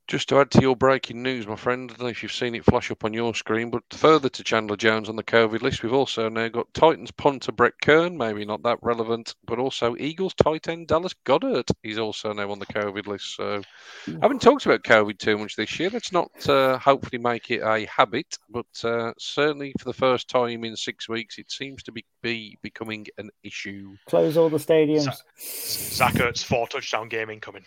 [0.07, 2.55] Just to add to your breaking news, my friend, I don't know if you've seen
[2.55, 5.83] it flash up on your screen, but further to Chandler Jones on the COVID list,
[5.83, 10.33] we've also now got Titans punter Brett Kern, maybe not that relevant, but also Eagles
[10.33, 11.69] tight end Dallas Goedert.
[11.83, 13.35] He's also now on the COVID list.
[13.35, 13.61] So
[14.07, 15.89] I haven't talked about COVID too much this year.
[15.89, 20.63] Let's not uh, hopefully make it a habit, but uh, certainly for the first time
[20.63, 23.97] in six weeks, it seems to be, be becoming an issue.
[24.07, 25.13] Close all the stadiums.
[25.37, 27.65] Zach Ertz four touchdown game incoming.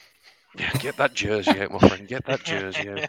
[0.58, 2.08] Yeah, get that jersey out, my friend.
[2.08, 3.08] Get that jersey out.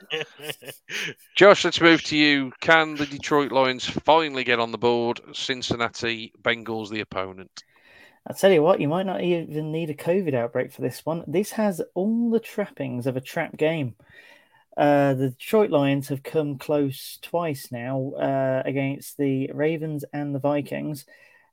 [1.35, 2.51] Josh, let's move to you.
[2.61, 5.19] Can the Detroit Lions finally get on the board?
[5.33, 7.63] Cincinnati Bengals, the opponent.
[8.27, 11.23] I tell you what, you might not even need a COVID outbreak for this one.
[11.25, 13.95] This has all the trappings of a trap game.
[14.77, 20.39] Uh, the Detroit Lions have come close twice now uh, against the Ravens and the
[20.39, 21.05] Vikings.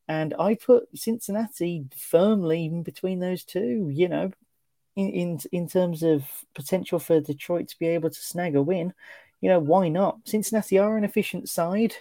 [0.07, 3.91] And I put Cincinnati firmly in between those two.
[3.93, 4.33] You know,
[4.99, 8.93] in, in in terms of potential for Detroit to be able to snag a win,
[9.41, 10.19] you know, why not?
[10.25, 11.95] Cincinnati are an efficient side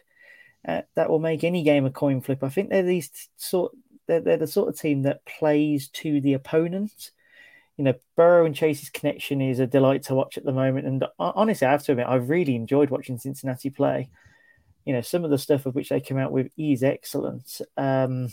[0.68, 2.44] uh, that will make any game a coin flip.
[2.44, 3.74] I think they're these sort
[4.08, 7.12] they're, they're the sort of team that plays to the opponent.
[7.78, 10.88] You know, Burrow and Chase's connection is a delight to watch at the moment.
[10.88, 14.10] And honestly, I have to admit, I've really enjoyed watching Cincinnati play.
[14.86, 17.62] You know, some of the stuff of which they come out with is excellent.
[17.76, 18.30] Um,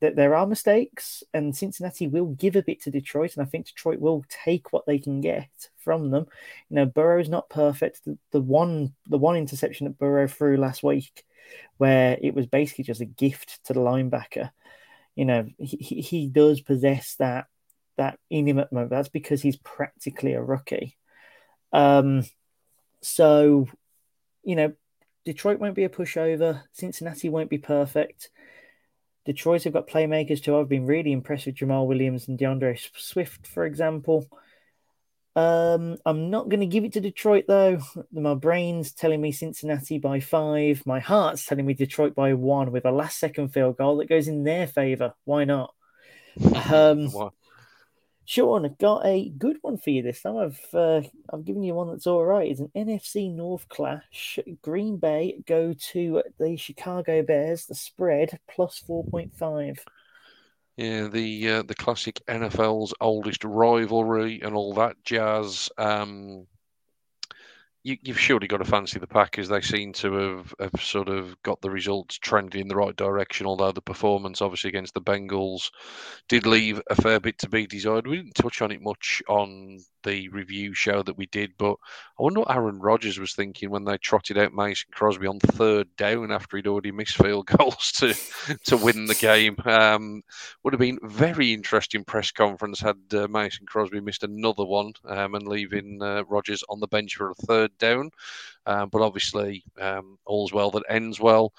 [0.00, 3.66] that there are mistakes, and Cincinnati will give a bit to Detroit, and I think
[3.66, 6.26] Detroit will take what they can get from them.
[6.68, 8.04] You know, Burrow's not perfect.
[8.04, 11.24] The, the one the one interception that Burrow threw last week,
[11.76, 14.50] where it was basically just a gift to the linebacker.
[15.14, 17.46] You know, he, he does possess that
[17.96, 18.90] that in him at the moment.
[18.90, 20.96] That's because he's practically a rookie.
[21.72, 22.24] Um,
[23.00, 23.68] so,
[24.42, 24.72] you know,
[25.24, 26.62] Detroit won't be a pushover.
[26.72, 28.30] Cincinnati won't be perfect.
[29.24, 30.56] Detroit have got playmakers too.
[30.56, 34.26] I've been really impressed with Jamaal Williams and D'Andre Swift, for example.
[35.36, 37.80] Um, I'm not going to give it to Detroit though.
[38.12, 40.82] My brain's telling me Cincinnati by five.
[40.86, 44.28] My heart's telling me Detroit by one with a last second field goal that goes
[44.28, 45.14] in their favor.
[45.24, 45.74] Why not?
[46.72, 47.10] Um,
[48.26, 50.36] Sean, I've got a good one for you this time.
[50.36, 52.50] I've uh, I've given you one that's all right.
[52.50, 54.38] It's an NFC North clash.
[54.62, 57.66] Green Bay go to the Chicago Bears.
[57.66, 59.84] The spread plus four point five.
[60.76, 65.70] Yeah, the uh, the classic NFL's oldest rivalry and all that jazz.
[65.78, 66.46] Um,
[67.84, 69.48] you, have surely got to fancy the Packers.
[69.48, 73.46] They seem to have, have sort of got the results trending in the right direction,
[73.46, 75.70] although the performance, obviously, against the Bengals
[76.28, 78.06] did leave a fair bit to be desired.
[78.06, 81.76] We didn't touch on it much on the review show that we did, but
[82.18, 85.88] I wonder what Aaron Rodgers was thinking when they trotted out Mason Crosby on third
[85.96, 88.14] down after he'd already missed field goals to
[88.66, 89.56] to win the game.
[89.64, 90.22] Um,
[90.62, 95.34] would have been very interesting press conference had uh, Mason Crosby missed another one um,
[95.34, 98.10] and leaving uh, Rodgers on the bench for a third down.
[98.66, 101.52] Um, but obviously, um, all's well that ends well.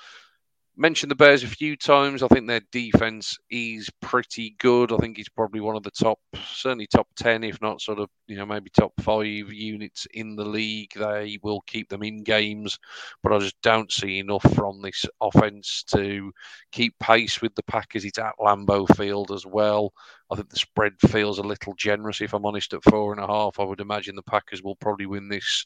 [0.78, 2.22] Mentioned the Bears a few times.
[2.22, 4.92] I think their defense is pretty good.
[4.92, 6.20] I think it's probably one of the top,
[6.54, 10.44] certainly top 10, if not sort of, you know, maybe top five units in the
[10.44, 10.92] league.
[10.94, 12.78] They will keep them in games,
[13.24, 16.34] but I just don't see enough from this offense to
[16.74, 18.04] keep pace with the Packers.
[18.04, 19.94] It's at Lambeau Field as well.
[20.30, 23.28] I think the spread feels a little generous, if I'm honest, at four and a
[23.28, 23.62] half.
[23.62, 25.66] I would imagine the Packers will probably win this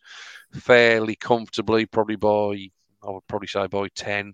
[0.54, 2.70] fairly comfortably, probably by,
[3.04, 4.34] I would probably say by 10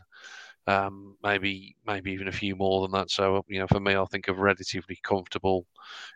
[0.67, 3.11] um, maybe maybe even a few more than that.
[3.11, 5.65] So you know, for me, I think a relatively comfortable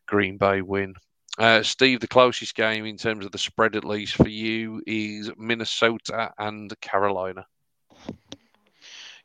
[0.06, 0.96] Green Bay win.
[1.38, 5.32] Uh, Steve, the closest game in terms of the spread, at least for you, is
[5.38, 7.46] Minnesota and Carolina.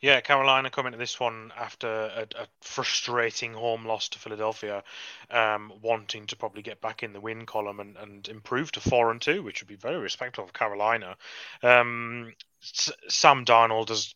[0.00, 4.84] Yeah, Carolina coming to this one after a, a frustrating home loss to Philadelphia,
[5.30, 9.10] um, wanting to probably get back in the win column and, and improve to four
[9.10, 11.16] and two, which would be very respectful of Carolina.
[11.62, 14.14] Um, Sam Darnold is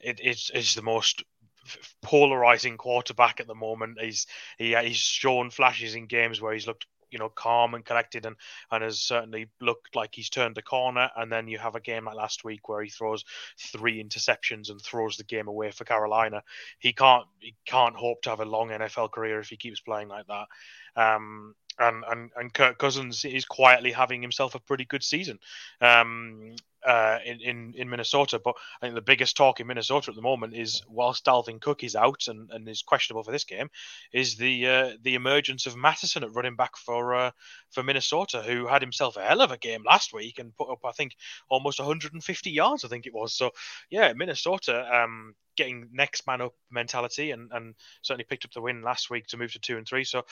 [0.00, 1.22] it is is the most
[2.02, 4.00] polarizing quarterback at the moment.
[4.00, 4.26] He's
[4.58, 8.36] he, he's shown flashes in games where he's looked you know calm and collected and
[8.70, 11.10] and has certainly looked like he's turned a corner.
[11.16, 13.24] And then you have a game like last week where he throws
[13.58, 16.42] three interceptions and throws the game away for Carolina.
[16.78, 20.08] He can't he can't hope to have a long NFL career if he keeps playing
[20.08, 20.46] like that.
[20.96, 25.38] Um, and and and Kirk Cousins is quietly having himself a pretty good season.
[25.80, 26.56] Um,
[26.86, 28.40] uh, in, in in Minnesota.
[28.42, 31.82] But I think the biggest talk in Minnesota at the moment is whilst Dalvin Cook
[31.84, 33.68] is out and, and is questionable for this game,
[34.12, 37.30] is the uh, the emergence of Mattison at running back for uh,
[37.70, 40.84] for Minnesota, who had himself a hell of a game last week and put up
[40.84, 41.16] I think
[41.48, 42.84] almost 150 yards.
[42.84, 43.34] I think it was.
[43.34, 43.50] So
[43.90, 44.88] yeah, Minnesota.
[45.02, 49.26] Um, getting next man up mentality and, and certainly picked up the win last week
[49.26, 50.04] to move to two and three.
[50.04, 50.22] So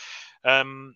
[0.45, 0.95] um,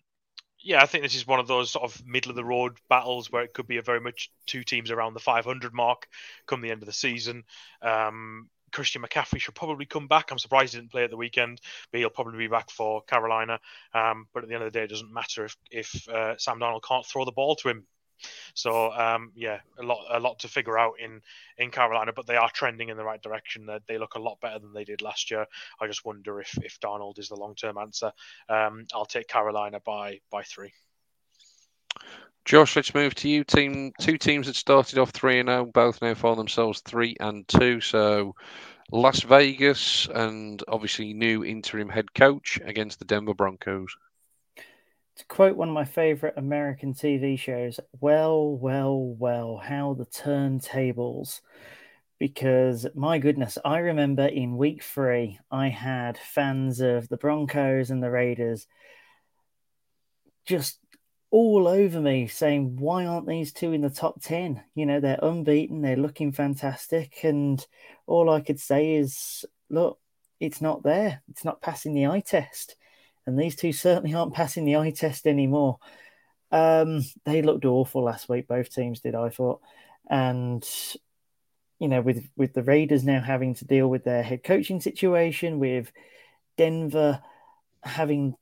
[0.61, 3.31] yeah, I think this is one of those sort of middle of the road battles
[3.31, 6.07] where it could be a very much two teams around the 500 mark
[6.47, 7.43] come the end of the season.
[7.81, 10.31] Um, Christian McCaffrey should probably come back.
[10.31, 11.59] I'm surprised he didn't play at the weekend,
[11.91, 13.59] but he'll probably be back for Carolina.
[13.93, 16.59] Um, but at the end of the day, it doesn't matter if if uh, Sam
[16.59, 17.85] Darnold can't throw the ball to him
[18.53, 21.21] so um, yeah, a lot a lot to figure out in
[21.57, 23.65] in Carolina, but they are trending in the right direction.
[23.65, 25.45] They, they look a lot better than they did last year.
[25.79, 28.11] I just wonder if if Darnold is the long term answer.
[28.47, 30.73] Um, I'll take Carolina by by three.
[32.45, 33.43] Josh, let's move to you.
[33.43, 37.15] Team two teams that started off three and zero, oh, both now find themselves three
[37.19, 37.79] and two.
[37.81, 38.35] So
[38.91, 43.95] Las Vegas and obviously new interim head coach against the Denver Broncos
[45.19, 51.41] to quote one of my favorite American TV shows, well, well, well, how the turntables.
[52.19, 58.01] Because my goodness, I remember in week three, I had fans of the Broncos and
[58.01, 58.65] the Raiders
[60.45, 60.79] just
[61.31, 64.63] all over me saying, why aren't these two in the top 10?
[64.73, 67.23] You know, they're unbeaten, they're looking fantastic.
[67.23, 67.65] And
[68.07, 69.99] all I could say is, look,
[70.39, 71.21] it's not there.
[71.29, 72.77] It's not passing the eye test
[73.25, 75.79] and these two certainly aren't passing the eye test anymore.
[76.51, 78.47] Um, they looked awful last week.
[78.47, 79.61] Both teams did, I thought,
[80.09, 80.67] and
[81.79, 85.59] you know, with with the Raiders now having to deal with their head coaching situation,
[85.59, 85.91] with
[86.57, 87.21] Denver
[87.83, 88.35] having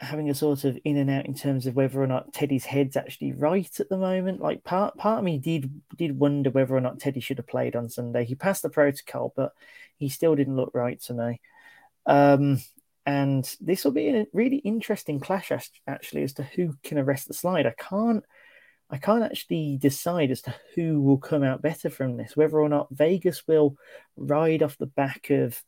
[0.00, 2.96] having a sort of in and out in terms of whether or not Teddy's head's
[2.96, 4.40] actually right at the moment.
[4.40, 7.74] Like part part of me did did wonder whether or not Teddy should have played
[7.74, 8.24] on Sunday.
[8.24, 9.52] He passed the protocol, but
[9.96, 11.40] he still didn't look right to me.
[12.04, 12.60] Um,
[13.06, 15.52] and this will be a really interesting clash
[15.86, 17.66] actually as to who can arrest the slide.
[17.66, 18.24] I can't
[18.90, 22.68] I can't actually decide as to who will come out better from this, whether or
[22.68, 23.76] not Vegas will
[24.16, 25.60] ride off the back of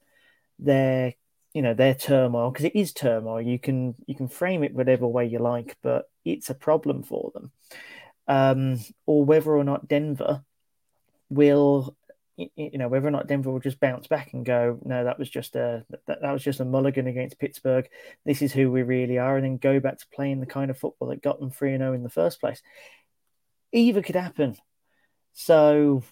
[0.59, 1.15] their
[1.55, 5.07] you know their turmoil because it is turmoil you can you can frame it whatever
[5.07, 7.51] way you like but it's a problem for them
[8.27, 10.43] um, or whether or not denver
[11.31, 11.97] will
[12.55, 15.29] you know whether or not Denver will just bounce back and go, no, that was
[15.29, 17.89] just a that, that was just a mulligan against Pittsburgh.
[18.25, 20.79] This is who we really are, and then go back to playing the kind of
[20.79, 22.63] football that got them three and zero oh in the first place.
[23.73, 24.57] Either could happen.
[25.33, 26.03] So,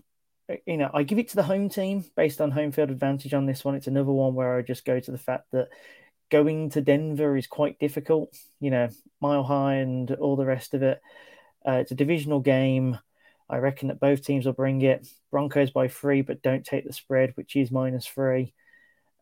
[0.67, 3.47] you know, I give it to the home team based on home field advantage on
[3.47, 3.75] this one.
[3.75, 5.69] It's another one where I just go to the fact that
[6.31, 8.37] going to Denver is quite difficult.
[8.61, 8.89] You know,
[9.21, 11.01] mile high and all the rest of it.
[11.67, 12.99] Uh, it's a divisional game.
[13.49, 15.07] I reckon that both teams will bring it.
[15.31, 18.55] Broncos by three, but don't take the spread, which is minus three.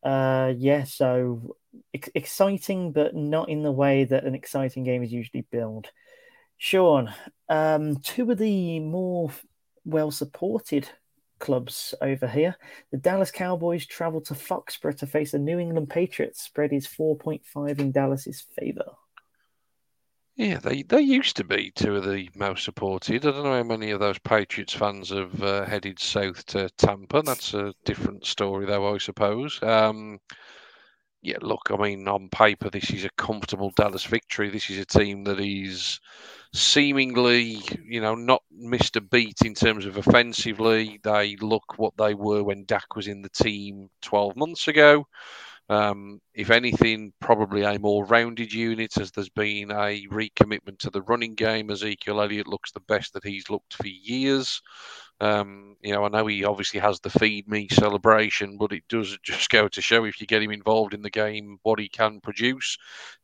[0.03, 1.57] Uh, yeah, so
[1.93, 5.91] ex- exciting, but not in the way that an exciting game is usually billed.
[6.57, 7.13] Sean,
[7.49, 9.31] um, two of the more
[9.85, 10.89] well supported
[11.39, 12.57] clubs over here.
[12.91, 16.43] The Dallas Cowboys travel to Foxborough to face the New England Patriots.
[16.43, 18.93] Spread is 4.5 in Dallas's favor.
[20.37, 23.25] Yeah, they, they used to be two of the most supported.
[23.27, 27.23] I don't know how many of those Patriots fans have uh, headed south to Tampa.
[27.23, 29.61] That's a different story, though, I suppose.
[29.63, 30.19] Um,
[31.23, 34.51] yeah, look, I mean, on paper, this is a comfortable Dallas victory.
[34.51, 35.99] This is a team that is
[36.53, 41.01] seemingly, you know, not missed a beat in terms of offensively.
[41.03, 45.07] They look what they were when Dak was in the team 12 months ago.
[45.71, 51.03] Um, if anything, probably a more rounded unit as there's been a recommitment to the
[51.03, 51.71] running game.
[51.71, 54.61] Ezekiel Elliott looks the best that he's looked for years.
[55.21, 59.17] Um, you know, I know he obviously has the feed me celebration, but it does
[59.25, 62.21] just go to show if you get him involved in the game, what he can
[62.21, 62.77] produce.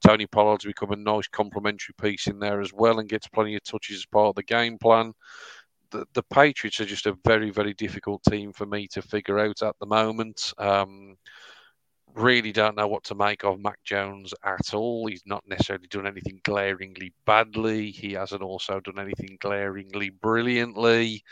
[0.07, 3.65] Tony Pollard's become a nice complementary piece in there as well and gets plenty of
[3.65, 5.13] touches as part of the game plan.
[5.91, 9.61] The, the Patriots are just a very, very difficult team for me to figure out
[9.63, 10.55] at the moment.
[10.57, 11.17] Um,
[12.15, 15.07] really don't know what to make of Mac Jones at all.
[15.07, 17.91] He's not necessarily done anything glaringly badly.
[17.91, 21.23] He hasn't also done anything glaringly brilliantly.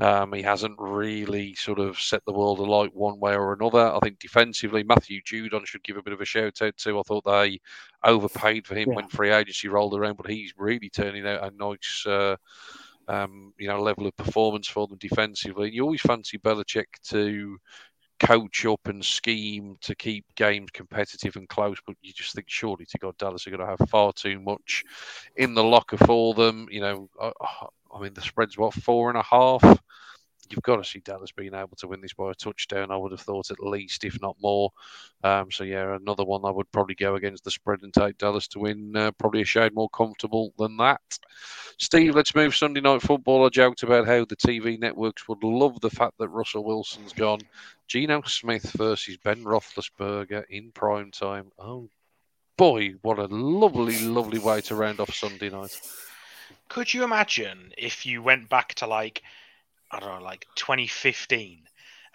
[0.00, 3.92] Um, he hasn't really sort of set the world alight one way or another.
[3.92, 6.98] I think defensively, Matthew Judon should give a bit of a shout out to.
[6.98, 7.60] I thought they
[8.04, 8.94] overpaid for him yeah.
[8.94, 12.04] when free agency rolled around, but he's really turning out a nice.
[12.06, 12.36] Uh,
[13.08, 15.72] um, you know, level of performance for them defensively.
[15.72, 17.58] You always fancy Belichick to
[18.20, 22.84] coach up and scheme to keep games competitive and close, but you just think surely
[22.86, 24.84] to God Dallas are going to have far too much
[25.36, 26.66] in the locker for them.
[26.70, 27.32] You know, I,
[27.94, 29.62] I mean the spread's what four and a half.
[30.50, 32.90] You've got to see Dallas being able to win this by a touchdown.
[32.90, 34.70] I would have thought at least, if not more.
[35.24, 38.48] Um, so yeah, another one I would probably go against the spread and take Dallas
[38.48, 38.96] to win.
[38.96, 41.00] Uh, probably a shade more comfortable than that.
[41.78, 43.46] Steve, let's move Sunday night football.
[43.46, 47.40] I joked about how the TV networks would love the fact that Russell Wilson's gone.
[47.86, 51.50] Geno Smith versus Ben Roethlisberger in prime time.
[51.58, 51.88] Oh
[52.56, 55.80] boy, what a lovely, lovely way to round off Sunday night.
[56.68, 59.22] Could you imagine if you went back to like
[59.90, 61.62] I don't know, like 2015,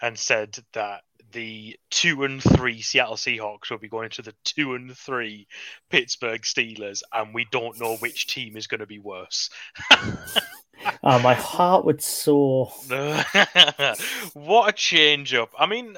[0.00, 1.02] and said that
[1.32, 5.46] the two and three Seattle Seahawks will be going to the two and three
[5.90, 9.50] Pittsburgh Steelers, and we don't know which team is going to be worse.
[9.90, 12.72] uh, my heart would soar.
[14.34, 15.50] what a change up!
[15.58, 15.96] I mean,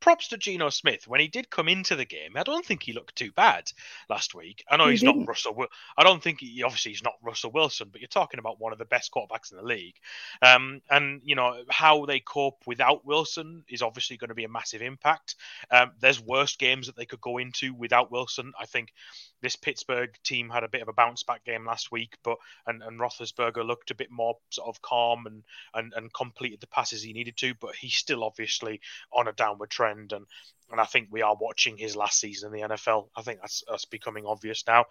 [0.00, 2.32] props to Geno Smith when he did come into the game.
[2.36, 3.70] I don't think he looked too bad
[4.08, 4.64] last week.
[4.70, 5.20] I know he he's didn't.
[5.20, 5.66] not Russell.
[5.96, 8.78] I don't think he obviously he's not Russell Wilson, but you're talking about one of
[8.78, 9.96] the best quarterbacks in the league.
[10.42, 14.48] Um, and you know how they cope without Wilson is obviously going to be a
[14.48, 15.36] massive impact.
[15.70, 18.52] Um, there's worse games that they could go into without Wilson.
[18.58, 18.92] I think
[19.42, 22.36] this Pittsburgh team had a bit of a bounce back game last week, but
[22.66, 25.42] and, and Roethlisberger looked a bit more sort of calm and,
[25.74, 28.80] and and completed the passes he needed to, but he's still obviously
[29.12, 30.26] on a downward trend and
[30.70, 33.08] and I think we are watching his last season in the NFL.
[33.16, 34.84] I think that's, that's becoming obvious now,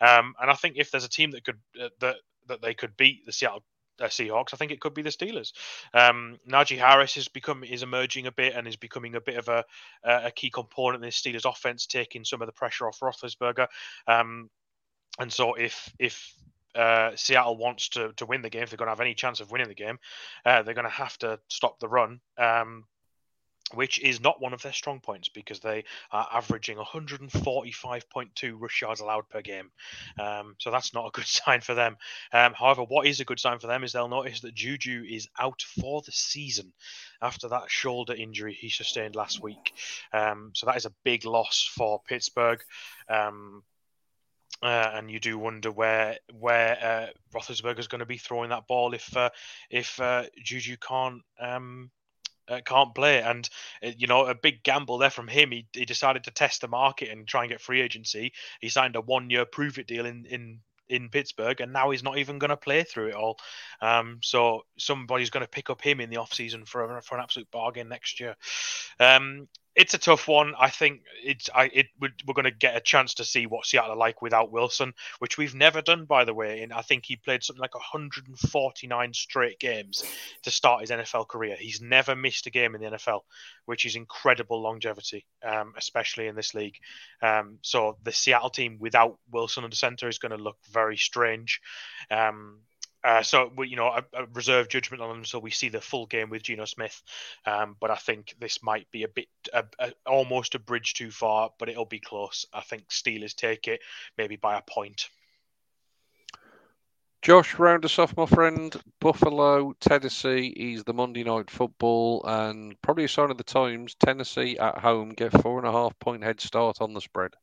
[0.00, 2.16] um, and I think if there's a team that could uh, that
[2.48, 3.64] that they could beat the Seattle
[4.00, 5.52] uh, Seahawks, I think it could be the Steelers.
[5.94, 9.48] Um, Najee Harris has become is emerging a bit and is becoming a bit of
[9.48, 9.64] a
[10.04, 13.66] a key component in the Steelers offense, taking some of the pressure off Roethlisberger.
[14.06, 14.50] Um,
[15.18, 16.34] and so if if
[16.74, 19.40] uh, Seattle wants to to win the game, if they're going to have any chance
[19.40, 19.98] of winning the game,
[20.44, 22.20] uh, they're going to have to stop the run.
[22.38, 22.84] Um,
[23.74, 29.00] which is not one of their strong points because they are averaging 145.2 rush yards
[29.00, 29.70] allowed per game.
[30.18, 31.96] Um, so that's not a good sign for them.
[32.32, 35.28] Um, however, what is a good sign for them is they'll notice that Juju is
[35.38, 36.72] out for the season
[37.20, 39.72] after that shoulder injury he sustained last week.
[40.12, 42.62] Um, so that is a big loss for Pittsburgh.
[43.08, 43.62] Um,
[44.62, 48.66] uh, and you do wonder where where uh, Roethlisberger is going to be throwing that
[48.66, 49.28] ball if uh,
[49.70, 51.90] if uh, Juju can't um,
[52.48, 53.22] uh, can't play.
[53.22, 53.48] And
[53.82, 55.50] uh, you know, a big gamble there from him.
[55.50, 58.32] He, he decided to test the market and try and get free agency.
[58.60, 62.02] He signed a one year prove it deal in in in Pittsburgh, and now he's
[62.02, 63.38] not even going to play through it all.
[63.80, 67.22] Um, so somebody's going to pick up him in the off season for for an
[67.22, 68.36] absolute bargain next year.
[69.00, 70.54] Um, it's a tough one.
[70.58, 73.92] I think it's I it we're going to get a chance to see what Seattle
[73.92, 76.62] are like without Wilson, which we've never done by the way.
[76.62, 80.02] And I think he played something like 149 straight games
[80.42, 81.56] to start his NFL career.
[81.58, 83.20] He's never missed a game in the NFL,
[83.66, 86.76] which is incredible longevity, um, especially in this league.
[87.20, 91.60] Um, so the Seattle team without Wilson under center is going to look very strange.
[92.10, 92.60] Um,
[93.06, 95.80] Uh, so we, you know, I, a reserve judgment on them, so we see the
[95.80, 97.00] full game with Geno Smith.
[97.46, 101.12] Um, but I think this might be a bit, a, a, almost a bridge too
[101.12, 102.46] far, but it'll be close.
[102.52, 103.80] I think Steelers take it,
[104.18, 105.08] maybe by a point.
[107.22, 108.74] Josh, round us off, my friend.
[109.00, 113.94] Buffalo, Tennessee is the Monday night football, and probably a sign of the times.
[113.94, 117.34] Tennessee at home get four and a half point head start on the spread.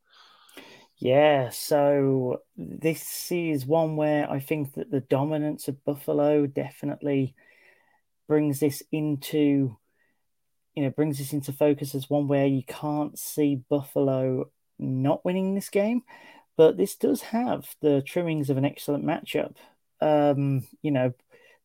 [1.04, 7.36] Yeah, so this is one where I think that the dominance of Buffalo definitely
[8.28, 9.78] brings this into
[10.76, 15.56] you know brings this into focus as one where you can't see Buffalo not winning
[15.56, 16.04] this game,
[16.58, 19.56] but this does have the trimmings of an excellent matchup.
[20.02, 21.14] Um, you know,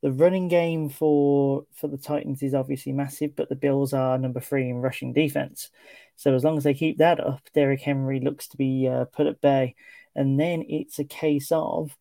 [0.02, 4.40] the running game for for the Titans is obviously massive, but the Bills are number
[4.40, 5.70] three in rushing defense.
[6.16, 9.26] So as long as they keep that up, Derrick Henry looks to be uh, put
[9.26, 9.74] at bay.
[10.14, 11.96] And then it's a case of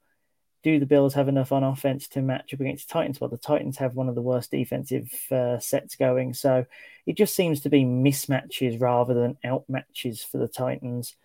[0.63, 3.21] do the Bills have enough on offense to match up against the Titans?
[3.21, 6.33] Well, the Titans have one of the worst defensive uh, sets going.
[6.33, 6.65] So
[7.05, 11.15] it just seems to be mismatches rather than outmatches for the Titans.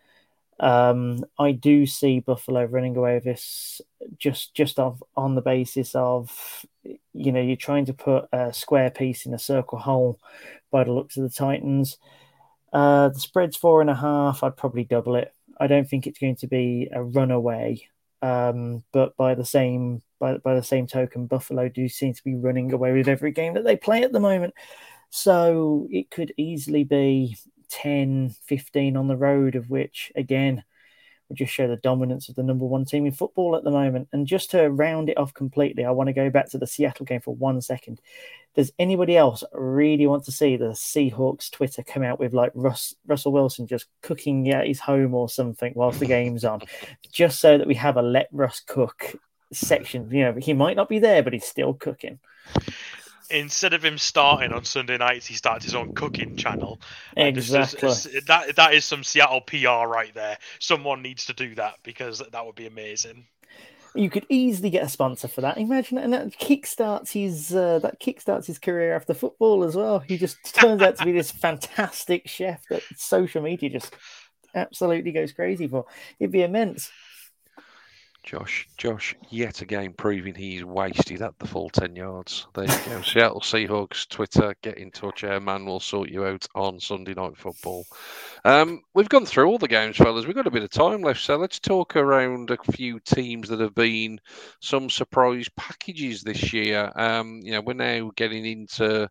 [0.60, 3.80] Um, I do see Buffalo running away with this
[4.18, 6.64] just just off, on the basis of
[7.12, 10.20] you know you're trying to put a square piece in a circle hole
[10.70, 11.98] by the looks of the Titans.
[12.72, 14.42] Uh, the spread's four and a half.
[14.42, 15.34] I'd probably double it.
[15.60, 17.86] I don't think it's going to be a runaway.
[18.22, 22.36] Um, but by the same by, by the same token, Buffalo do seem to be
[22.36, 24.54] running away with every game that they play at the moment.
[25.10, 27.36] So it could easily be
[27.72, 30.62] 10, 15 on the road, of which again
[31.28, 34.08] would just show the dominance of the number one team in football at the moment.
[34.12, 37.06] And just to round it off completely, I want to go back to the Seattle
[37.06, 38.02] game for one second.
[38.54, 42.94] Does anybody else really want to see the Seahawks Twitter come out with like Russ,
[43.06, 46.60] Russell Wilson just cooking at his home or something whilst the game's on,
[47.10, 49.16] just so that we have a let Russ cook
[49.54, 50.10] section?
[50.10, 52.18] You know, he might not be there, but he's still cooking
[53.32, 56.80] instead of him starting on Sunday nights, he starts his own cooking channel.
[57.16, 57.80] Exactly.
[57.80, 60.38] Just, that that is some Seattle PR right there.
[60.58, 63.26] Someone needs to do that because that would be amazing.
[63.94, 65.58] You could easily get a sponsor for that.
[65.58, 69.98] Imagine, and that kickstarts his uh, that kickstarts his career after football as well.
[69.98, 73.94] He just turns out to be this fantastic chef that social media just
[74.54, 75.86] absolutely goes crazy for.
[76.18, 76.90] It'd be immense.
[78.22, 82.46] Josh, Josh, yet again proving he's wasted at the full 10 yards.
[82.54, 83.02] There you go.
[83.02, 85.24] Seattle Seahawks, Twitter, get in touch.
[85.24, 87.84] Our man will sort you out on Sunday Night Football.
[88.44, 90.24] Um, we've gone through all the games, fellas.
[90.24, 93.60] We've got a bit of time left, so let's talk around a few teams that
[93.60, 94.20] have been
[94.60, 96.92] some surprise packages this year.
[96.94, 99.10] Um, you know, we're now getting into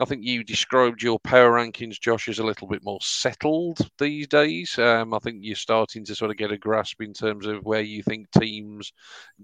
[0.00, 4.26] I think you described your power rankings, Josh, as a little bit more settled these
[4.26, 4.76] days.
[4.76, 7.80] Um, I think you're starting to sort of get a grasp in terms of where
[7.80, 8.92] you think teams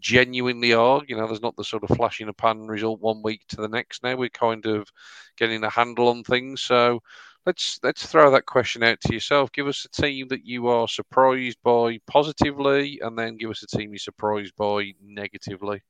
[0.01, 1.03] genuinely are.
[1.07, 3.57] You know, there's not the sort of flash in a pan result one week to
[3.57, 4.03] the next.
[4.03, 4.89] Now we're kind of
[5.37, 6.63] getting a handle on things.
[6.63, 7.01] So
[7.47, 9.53] let's let's throw that question out to yourself.
[9.53, 13.67] Give us a team that you are surprised by positively, and then give us a
[13.69, 15.83] team you're surprised by negatively.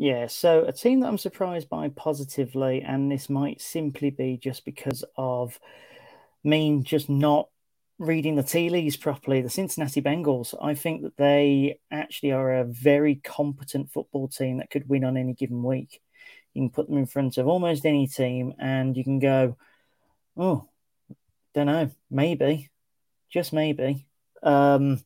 [0.00, 4.64] Yeah, so a team that I'm surprised by positively, and this might simply be just
[4.64, 5.60] because of
[6.42, 7.50] me just not
[7.98, 9.42] reading the tea leaves properly.
[9.42, 14.70] The Cincinnati Bengals, I think that they actually are a very competent football team that
[14.70, 16.00] could win on any given week.
[16.54, 19.58] You can put them in front of almost any team, and you can go,
[20.34, 20.66] oh,
[21.52, 22.70] don't know, maybe,
[23.28, 24.06] just maybe.
[24.42, 25.04] Um,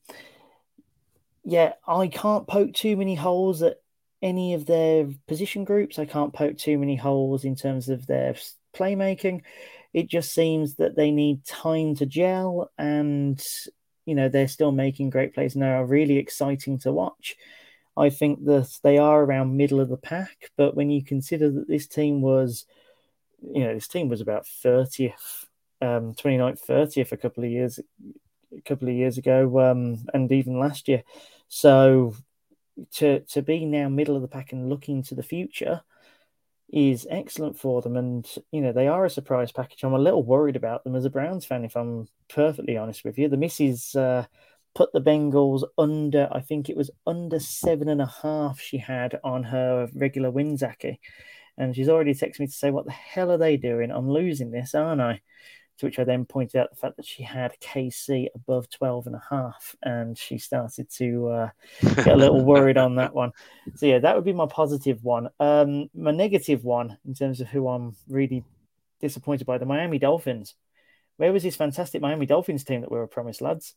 [1.43, 3.79] yeah, I can't poke too many holes at
[4.25, 5.99] any of their position groups.
[5.99, 8.35] I can't poke too many holes in terms of their
[8.75, 9.43] playmaking.
[9.93, 13.41] It just seems that they need time to gel, and
[14.07, 17.37] you know they're still making great plays and they are really exciting to watch.
[17.97, 21.69] I think that they are around middle of the pack, but when you consider that
[21.69, 22.65] this team was,
[23.41, 25.47] you know, this team was about 30th,
[25.81, 27.79] um, 29th, 30th a couple of years,
[28.57, 31.05] a couple of years ago, um, and even last year.
[31.47, 32.17] So
[32.95, 35.83] to to be now middle of the pack and looking to the future
[36.73, 37.97] is excellent for them.
[37.97, 39.85] And you know they are a surprise package.
[39.85, 43.19] I'm a little worried about them as a Browns fan, if I'm perfectly honest with
[43.19, 43.29] you.
[43.29, 44.27] The missus uh,
[44.75, 46.29] put the Bengals under.
[46.33, 48.61] I think it was under seven and a half.
[48.61, 51.01] She had on her regular win, Zachy.
[51.57, 53.91] And she's already texted me to say, "What the hell are they doing?
[53.93, 55.21] I'm losing this, aren't I?"
[55.79, 59.17] To which I then pointed out the fact that she had KC above 12 and
[59.17, 61.49] a half, and she started to uh,
[61.83, 63.33] get a little worried on that one.
[63.75, 65.31] So, yeah, that would be my positive one.
[65.41, 68.45] Um, my negative one, in terms of who I'm really
[69.01, 70.55] disappointed by, the Miami Dolphins.
[71.17, 73.75] Where was this fantastic Miami Dolphins team that we were promised, lads?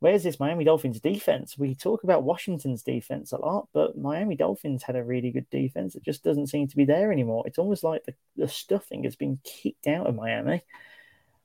[0.00, 1.58] where's this Miami Dolphins defense?
[1.58, 5.94] We talk about Washington's defense a lot, but Miami Dolphins had a really good defense.
[5.94, 7.44] It just doesn't seem to be there anymore.
[7.46, 10.62] It's almost like the, the stuffing has been kicked out of Miami.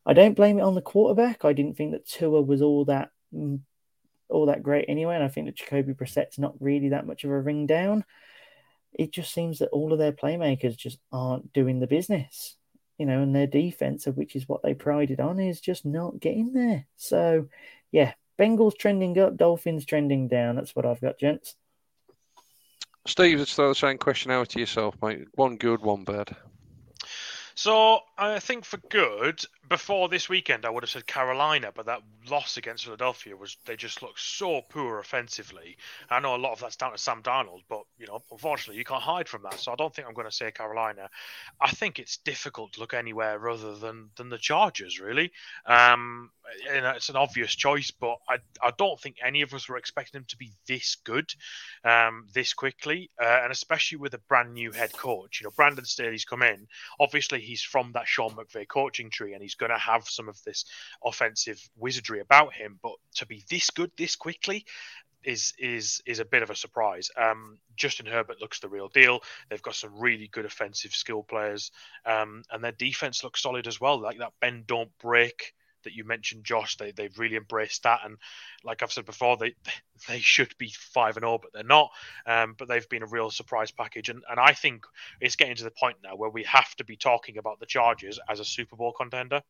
[0.06, 1.45] I don't blame it on the quarterback.
[1.45, 3.60] I didn't think that Tua was all that mm,
[4.30, 7.32] all that great anyway, and I think that Jacoby Brissett's not really that much of
[7.32, 8.04] a ring down.
[8.93, 12.56] It just seems that all of their playmakers just aren't doing the business,
[12.97, 16.54] you know, and their defense, which is what they prided on, is just not getting
[16.54, 16.86] there.
[16.95, 17.47] So,
[17.91, 20.56] yeah, Bengals trending up, Dolphins trending down.
[20.56, 21.56] That's what I've got, gents.
[23.06, 25.28] Steve, let's throw the same question out to yourself, mate.
[25.34, 26.36] One good, one bad.
[27.56, 32.01] So I think for good, before this weekend, I would have said Carolina, but that
[32.30, 35.78] loss against Philadelphia was they just looked so poor offensively.
[36.09, 38.86] I know a lot of that's down to Sam Darnold, but you know, unfortunately, you
[38.86, 39.59] can't hide from that.
[39.59, 41.09] So I don't think I'm going to say Carolina.
[41.61, 45.32] I think it's difficult to look anywhere other than than the Chargers, really.
[45.66, 46.32] Um,
[46.70, 50.20] and it's an obvious choice, but I I don't think any of us were expecting
[50.20, 51.34] them to be this good,
[51.84, 55.39] um, this quickly, uh, and especially with a brand new head coach.
[55.39, 56.68] You know, Brandon Staley's come in.
[56.99, 60.41] Obviously, he's from that Sean McVay coaching tree, and he's going to have some of
[60.43, 60.66] this
[61.04, 62.80] offensive wizardry about him.
[62.82, 64.66] But to be this good this quickly
[65.24, 67.10] is is is a bit of a surprise.
[67.18, 69.20] Um, Justin Herbert looks the real deal.
[69.49, 71.72] They've got some really good offensive skill players,
[72.06, 73.99] um, and their defense looks solid as well.
[73.99, 76.77] Like that bend don't break that you mentioned, Josh.
[76.77, 78.17] They they've really embraced that, and
[78.63, 79.55] like I've said before, they
[80.07, 81.89] they should be five and all, but they're not.
[82.25, 84.86] Um, but they've been a real surprise package, and and I think
[85.19, 88.19] it's getting to the point now where we have to be talking about the Chargers
[88.29, 89.41] as a Super Bowl contender.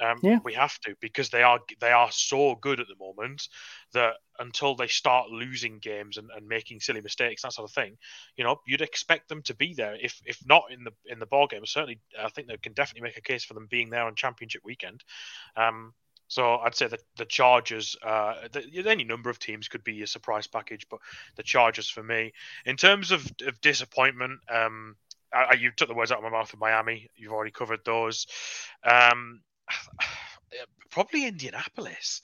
[0.00, 0.38] Um, yeah.
[0.44, 3.48] We have to because they are they are so good at the moment
[3.92, 7.96] that until they start losing games and, and making silly mistakes, that sort of thing,
[8.36, 9.96] you know, you'd expect them to be there.
[10.00, 13.08] If if not in the in the ball game, certainly I think they can definitely
[13.08, 15.02] make a case for them being there on championship weekend.
[15.56, 15.94] Um,
[16.28, 20.06] so I'd say that the Chargers, uh, the, any number of teams could be a
[20.06, 20.98] surprise package, but
[21.36, 22.32] the Chargers for me,
[22.64, 24.96] in terms of, of disappointment, um,
[25.32, 27.08] I, you took the words out of my mouth with Miami.
[27.14, 28.26] You've already covered those.
[28.84, 29.40] Um,
[30.90, 32.22] probably Indianapolis.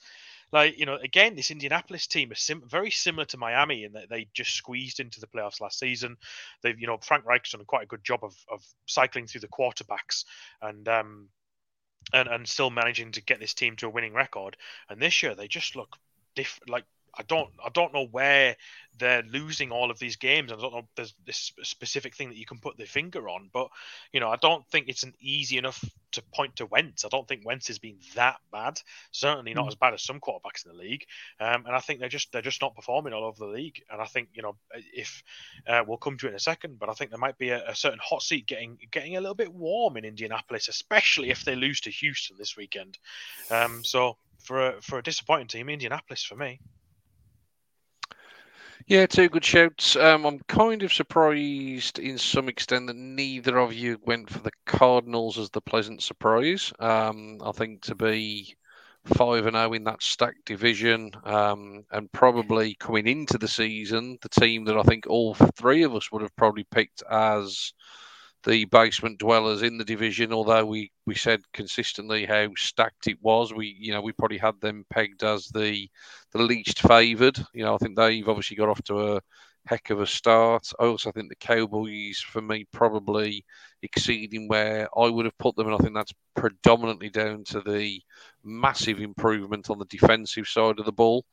[0.51, 4.09] Like you know, again, this Indianapolis team is sim- very similar to Miami in that
[4.09, 6.15] they just squeezed into the playoffs last season.
[6.61, 9.47] They've, you know, Frank Reich's done quite a good job of of cycling through the
[9.47, 10.25] quarterbacks
[10.61, 11.29] and um
[12.13, 14.55] and and still managing to get this team to a winning record.
[14.89, 15.97] And this year, they just look
[16.35, 16.85] different, like
[17.15, 18.55] I don't I don't know where
[18.99, 20.51] they're losing all of these games.
[20.51, 23.69] I don't know there's this specific thing that you can put the finger on, but
[24.11, 27.05] you know I don't think it's an easy enough to point to Wentz.
[27.05, 28.79] I don't think Wentz has been that bad.
[29.11, 29.69] Certainly not mm.
[29.69, 31.05] as bad as some quarterbacks in the league.
[31.39, 33.81] Um, and I think they're just they're just not performing all over the league.
[33.91, 35.23] And I think you know if
[35.67, 37.69] uh, we'll come to it in a second, but I think there might be a,
[37.69, 41.55] a certain hot seat getting getting a little bit warm in Indianapolis, especially if they
[41.55, 42.97] lose to Houston this weekend.
[43.51, 46.59] Um, so for a, for a disappointing team, Indianapolis for me.
[48.87, 49.95] Yeah, two good shouts.
[49.95, 54.51] Um, I'm kind of surprised in some extent that neither of you went for the
[54.65, 56.71] Cardinals as the pleasant surprise.
[56.79, 58.55] Um, I think to be
[59.05, 64.17] five and zero oh in that stacked division, um, and probably coming into the season,
[64.21, 67.73] the team that I think all three of us would have probably picked as
[68.45, 70.33] the basement dwellers in the division.
[70.33, 74.59] Although we, we said consistently how stacked it was, we you know we probably had
[74.61, 75.89] them pegged as the
[76.31, 77.37] the least favoured.
[77.53, 79.21] You know, I think they've obviously got off to a
[79.65, 80.67] heck of a start.
[80.79, 83.45] I also think the Cowboys, for me, probably
[83.81, 88.01] exceeding where I would have put them, and I think that's predominantly down to the
[88.43, 91.25] massive improvement on the defensive side of the ball.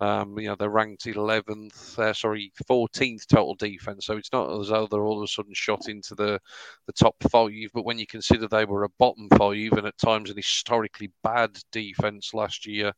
[0.00, 4.06] Um, you know, they're ranked 11th, uh, sorry, 14th total defense.
[4.06, 6.40] So it's not as though they're all of a sudden shot into the,
[6.86, 7.52] the top five.
[7.74, 11.58] But when you consider they were a bottom five and at times an historically bad
[11.72, 12.92] defense last year,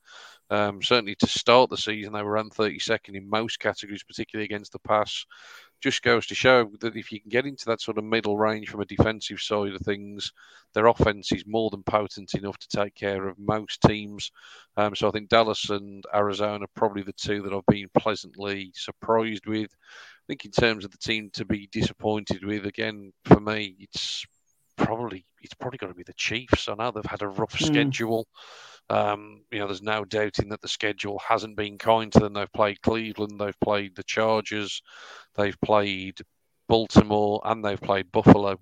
[0.51, 4.73] um, certainly to start the season, they were ranked 32nd in most categories, particularly against
[4.73, 5.25] the pass
[5.81, 8.69] just goes to show that if you can get into that sort of middle range
[8.69, 10.33] from a defensive side of things,
[10.75, 14.31] their offense is more than potent enough to take care of most teams.
[14.77, 18.73] Um, so I think Dallas and Arizona are probably the two that I've been pleasantly
[18.75, 19.71] surprised with.
[19.73, 24.25] I think in terms of the team to be disappointed with, again for me, it's
[24.85, 26.69] probably it's probably going to be the Chiefs.
[26.69, 27.67] I know they've had a rough mm.
[27.67, 28.27] schedule.
[28.89, 32.33] Um, you know, there's no doubting that the schedule hasn't been kind to them.
[32.33, 34.83] They've played Cleveland, they've played the Chargers,
[35.37, 36.21] they've played
[36.69, 38.59] Baltimore, and they've played Buffalo.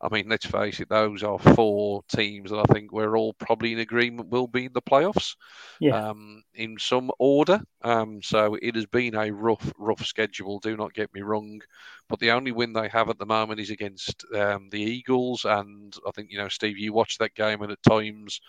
[0.00, 3.72] I mean, let's face it; those are four teams that I think we're all probably
[3.72, 5.36] in agreement will be in the playoffs,
[5.80, 6.10] yeah.
[6.10, 7.60] um, in some order.
[7.82, 10.58] Um, so it has been a rough, rough schedule.
[10.60, 11.60] Do not get me wrong,
[12.08, 15.94] but the only win they have at the moment is against um, the Eagles, and
[16.06, 18.40] I think you know, Steve, you watched that game, and at times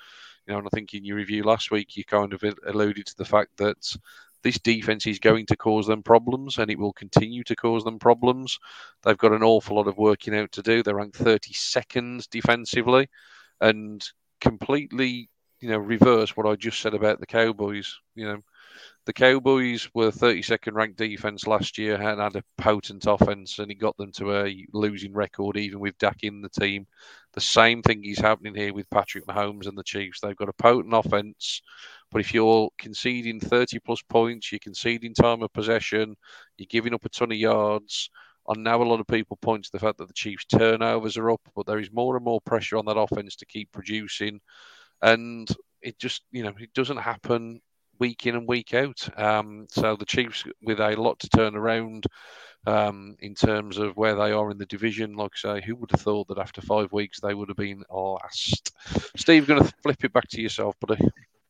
[0.48, 3.18] You know, and I think in your review last week, you kind of alluded to
[3.18, 3.96] the fact that
[4.46, 7.98] this defense is going to cause them problems and it will continue to cause them
[7.98, 8.60] problems.
[9.02, 10.84] They've got an awful lot of working out to do.
[10.84, 13.10] They're ranked 32nd defensively
[13.60, 14.08] and
[14.40, 15.32] completely,
[15.62, 17.98] you know, reverse what I just said about the Cowboys.
[18.14, 18.38] You know,
[19.06, 23.76] the Cowboys were 32nd ranked defense last year and had a potent offense, and it
[23.76, 26.86] got them to a losing record, even with Dak in the team.
[27.34, 30.20] The same thing is happening here with Patrick Mahomes and the Chiefs.
[30.20, 31.62] They've got a potent offense,
[32.12, 36.16] but if you're conceding 30 plus points, you're conceding time of possession,
[36.58, 38.10] you're giving up a ton of yards.
[38.48, 41.32] I know a lot of people point to the fact that the Chiefs' turnovers are
[41.32, 44.40] up, but there is more and more pressure on that offense to keep producing.
[45.02, 45.50] And
[45.82, 47.62] it just, you know, it doesn't happen
[48.00, 49.08] week in and week out.
[49.20, 52.06] Um, so the Chiefs, with a lot to turn around
[52.68, 55.92] um, in terms of where they are in the division, like I say, who would
[55.92, 58.72] have thought that after five weeks they would have been last?
[59.16, 61.00] Steve, going to flip it back to yourself, buddy.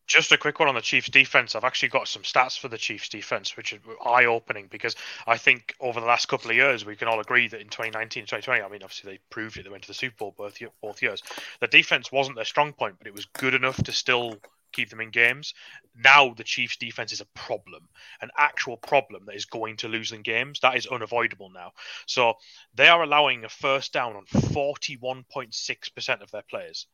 [0.08, 1.56] Just a quick one on the Chiefs defense.
[1.56, 4.96] I've actually got some stats for the Chiefs defense, which are eye opening because
[5.26, 8.22] I think over the last couple of years, we can all agree that in 2019
[8.22, 10.60] and 2020, I mean, obviously they proved it, they went to the Super Bowl both,
[10.82, 11.24] both years.
[11.60, 14.38] The defense wasn't their strong point, but it was good enough to still
[14.76, 15.54] keep them in games.
[15.96, 17.88] Now the Chiefs' defense is a problem,
[18.22, 20.60] an actual problem that is going to lose them games.
[20.60, 21.72] That is unavoidable now.
[22.06, 22.36] So
[22.76, 26.86] they are allowing a first down on 41.6% of their players.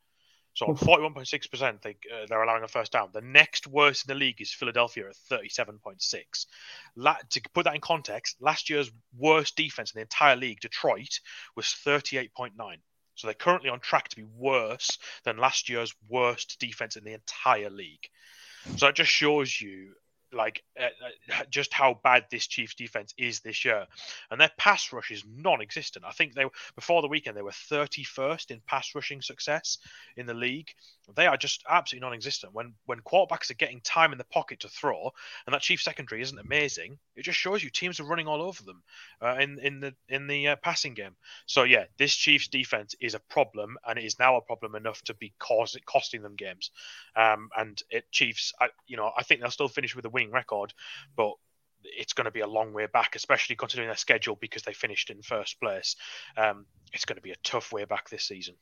[0.54, 3.08] So on 41.6%, they, uh, they're allowing a first down.
[3.12, 6.46] The next worst in the league is Philadelphia at 37.6.
[6.96, 11.20] La- to put that in context, last year's worst defense in the entire league, Detroit,
[11.56, 12.50] was 38.9.
[13.14, 17.14] So they're currently on track to be worse than last year's worst defense in the
[17.14, 18.08] entire league.
[18.76, 19.94] So it just shows you
[20.32, 23.86] like uh, uh, just how bad this Chiefs defense is this year,
[24.30, 26.04] and their pass rush is non-existent.
[26.06, 29.78] I think they before the weekend they were 31st in pass rushing success
[30.16, 30.70] in the league.
[31.14, 32.54] They are just absolutely non-existent.
[32.54, 35.12] When when quarterbacks are getting time in the pocket to throw,
[35.46, 38.62] and that Chiefs secondary isn't amazing, it just shows you teams are running all over
[38.62, 38.82] them
[39.20, 41.16] uh, in in the in the uh, passing game.
[41.46, 45.02] So yeah, this Chiefs defense is a problem, and it is now a problem enough
[45.02, 46.70] to be cause, costing them games.
[47.16, 50.32] Um, and it Chiefs, I, you know, I think they'll still finish with a winning
[50.32, 50.72] record,
[51.16, 51.32] but
[51.84, 55.10] it's going to be a long way back, especially considering their schedule because they finished
[55.10, 55.96] in first place.
[56.36, 58.54] Um, it's going to be a tough way back this season.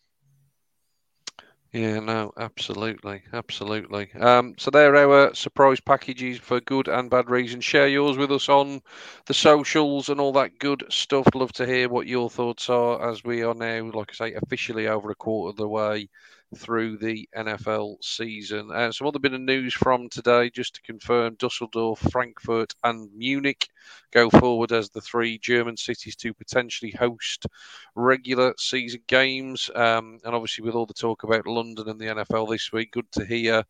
[1.72, 4.10] Yeah, no, absolutely, absolutely.
[4.18, 7.64] Um, so there are our surprise packages for good and bad reasons.
[7.64, 8.80] Share yours with us on
[9.26, 11.28] the socials and all that good stuff.
[11.32, 14.88] Love to hear what your thoughts are as we are now, like I say, officially
[14.88, 16.08] over a quarter of the way
[16.56, 18.70] through the NFL season.
[18.70, 23.68] Uh, some other bit of news from today, just to confirm Dusseldorf, Frankfurt, and Munich
[24.12, 27.46] go forward as the three German cities to potentially host
[27.94, 29.70] regular season games.
[29.74, 33.10] Um, and obviously, with all the talk about London and the NFL this week, good
[33.12, 33.64] to hear.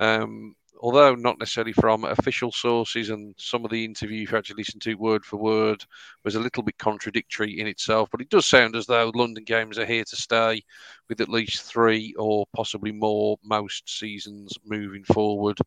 [0.00, 4.56] Um, although not necessarily from official sources, and some of the interview, if you actually
[4.58, 5.84] listen to word for word,
[6.24, 8.08] was a little bit contradictory in itself.
[8.10, 10.62] But it does sound as though London games are here to stay,
[11.08, 15.58] with at least three or possibly more most seasons moving forward.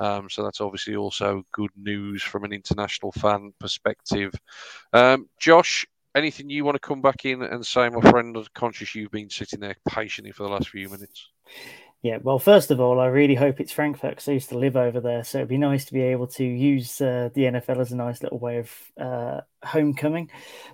[0.00, 4.32] Um, so that's obviously also good news from an international fan perspective.
[4.92, 8.36] Um, Josh, anything you want to come back in and say, my friend?
[8.36, 11.28] I'm conscious you've been sitting there patiently for the last few minutes.
[12.02, 14.76] Yeah, well, first of all, I really hope it's Frankfurt because I used to live
[14.76, 15.22] over there.
[15.22, 18.24] So it'd be nice to be able to use uh, the NFL as a nice
[18.24, 20.28] little way of uh, homecoming.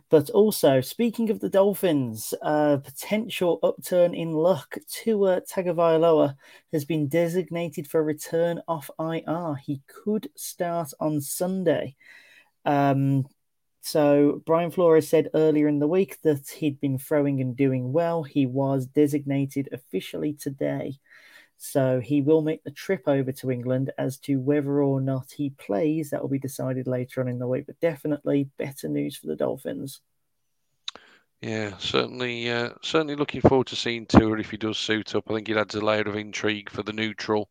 [0.09, 6.35] But also, speaking of the Dolphins, uh, potential upturn in luck, Tua Tagovailoa
[6.73, 9.57] has been designated for return off IR.
[9.57, 11.95] He could start on Sunday.
[12.65, 13.27] Um,
[13.83, 18.23] so Brian Flores said earlier in the week that he'd been throwing and doing well.
[18.23, 20.99] He was designated officially today.
[21.59, 23.91] So he will make the trip over to England.
[23.99, 27.49] As to whether or not he plays, that will be decided later on in the
[27.49, 27.67] week.
[27.67, 30.01] But definitely better news for the Dolphins.
[31.41, 35.31] Yeah, certainly, uh, certainly looking forward to seeing Tua if he does suit up.
[35.31, 37.49] I think it adds a layer of intrigue for the neutral,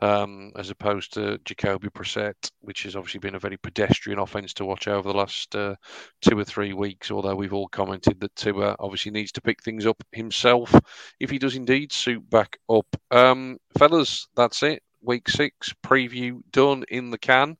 [0.00, 4.64] um, as opposed to Jacoby Brissett, which has obviously been a very pedestrian offense to
[4.64, 5.74] watch over the last uh,
[6.20, 7.10] two or three weeks.
[7.10, 10.72] Although we've all commented that Tua obviously needs to pick things up himself
[11.18, 12.86] if he does indeed suit back up.
[13.10, 17.56] Um, fellas, that's it week six preview done in the can.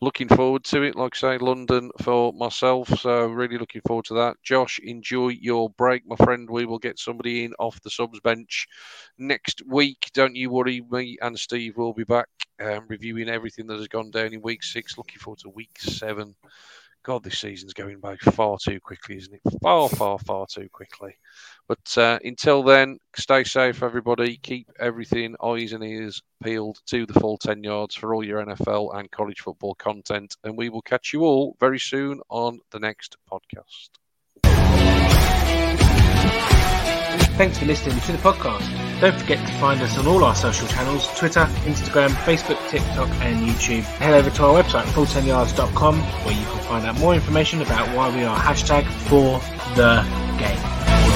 [0.00, 0.96] Looking forward to it.
[0.96, 2.88] Like I say, London for myself.
[3.00, 4.36] So really looking forward to that.
[4.42, 6.48] Josh, enjoy your break, my friend.
[6.48, 8.66] We will get somebody in off the subs bench
[9.18, 10.10] next week.
[10.12, 10.82] Don't you worry.
[10.90, 12.28] Me and Steve will be back
[12.60, 14.96] um, reviewing everything that has gone down in week six.
[14.98, 16.34] Looking forward to week seven
[17.04, 19.42] God, this season's going by far too quickly, isn't it?
[19.62, 21.14] Far, far, far too quickly.
[21.68, 24.38] But uh, until then, stay safe, everybody.
[24.38, 28.96] Keep everything eyes and ears peeled to the full 10 yards for all your NFL
[28.96, 30.34] and college football content.
[30.44, 33.90] And we will catch you all very soon on the next podcast.
[37.36, 38.62] Thanks for listening to the podcast.
[39.00, 43.44] Don't forget to find us on all our social channels Twitter, Instagram, Facebook, TikTok, and
[43.44, 43.82] YouTube.
[43.98, 48.14] Head over to our website, full10yards.com, where you can find out more information about why
[48.14, 49.40] we are hashtag for
[49.74, 50.02] the
[50.38, 51.13] game.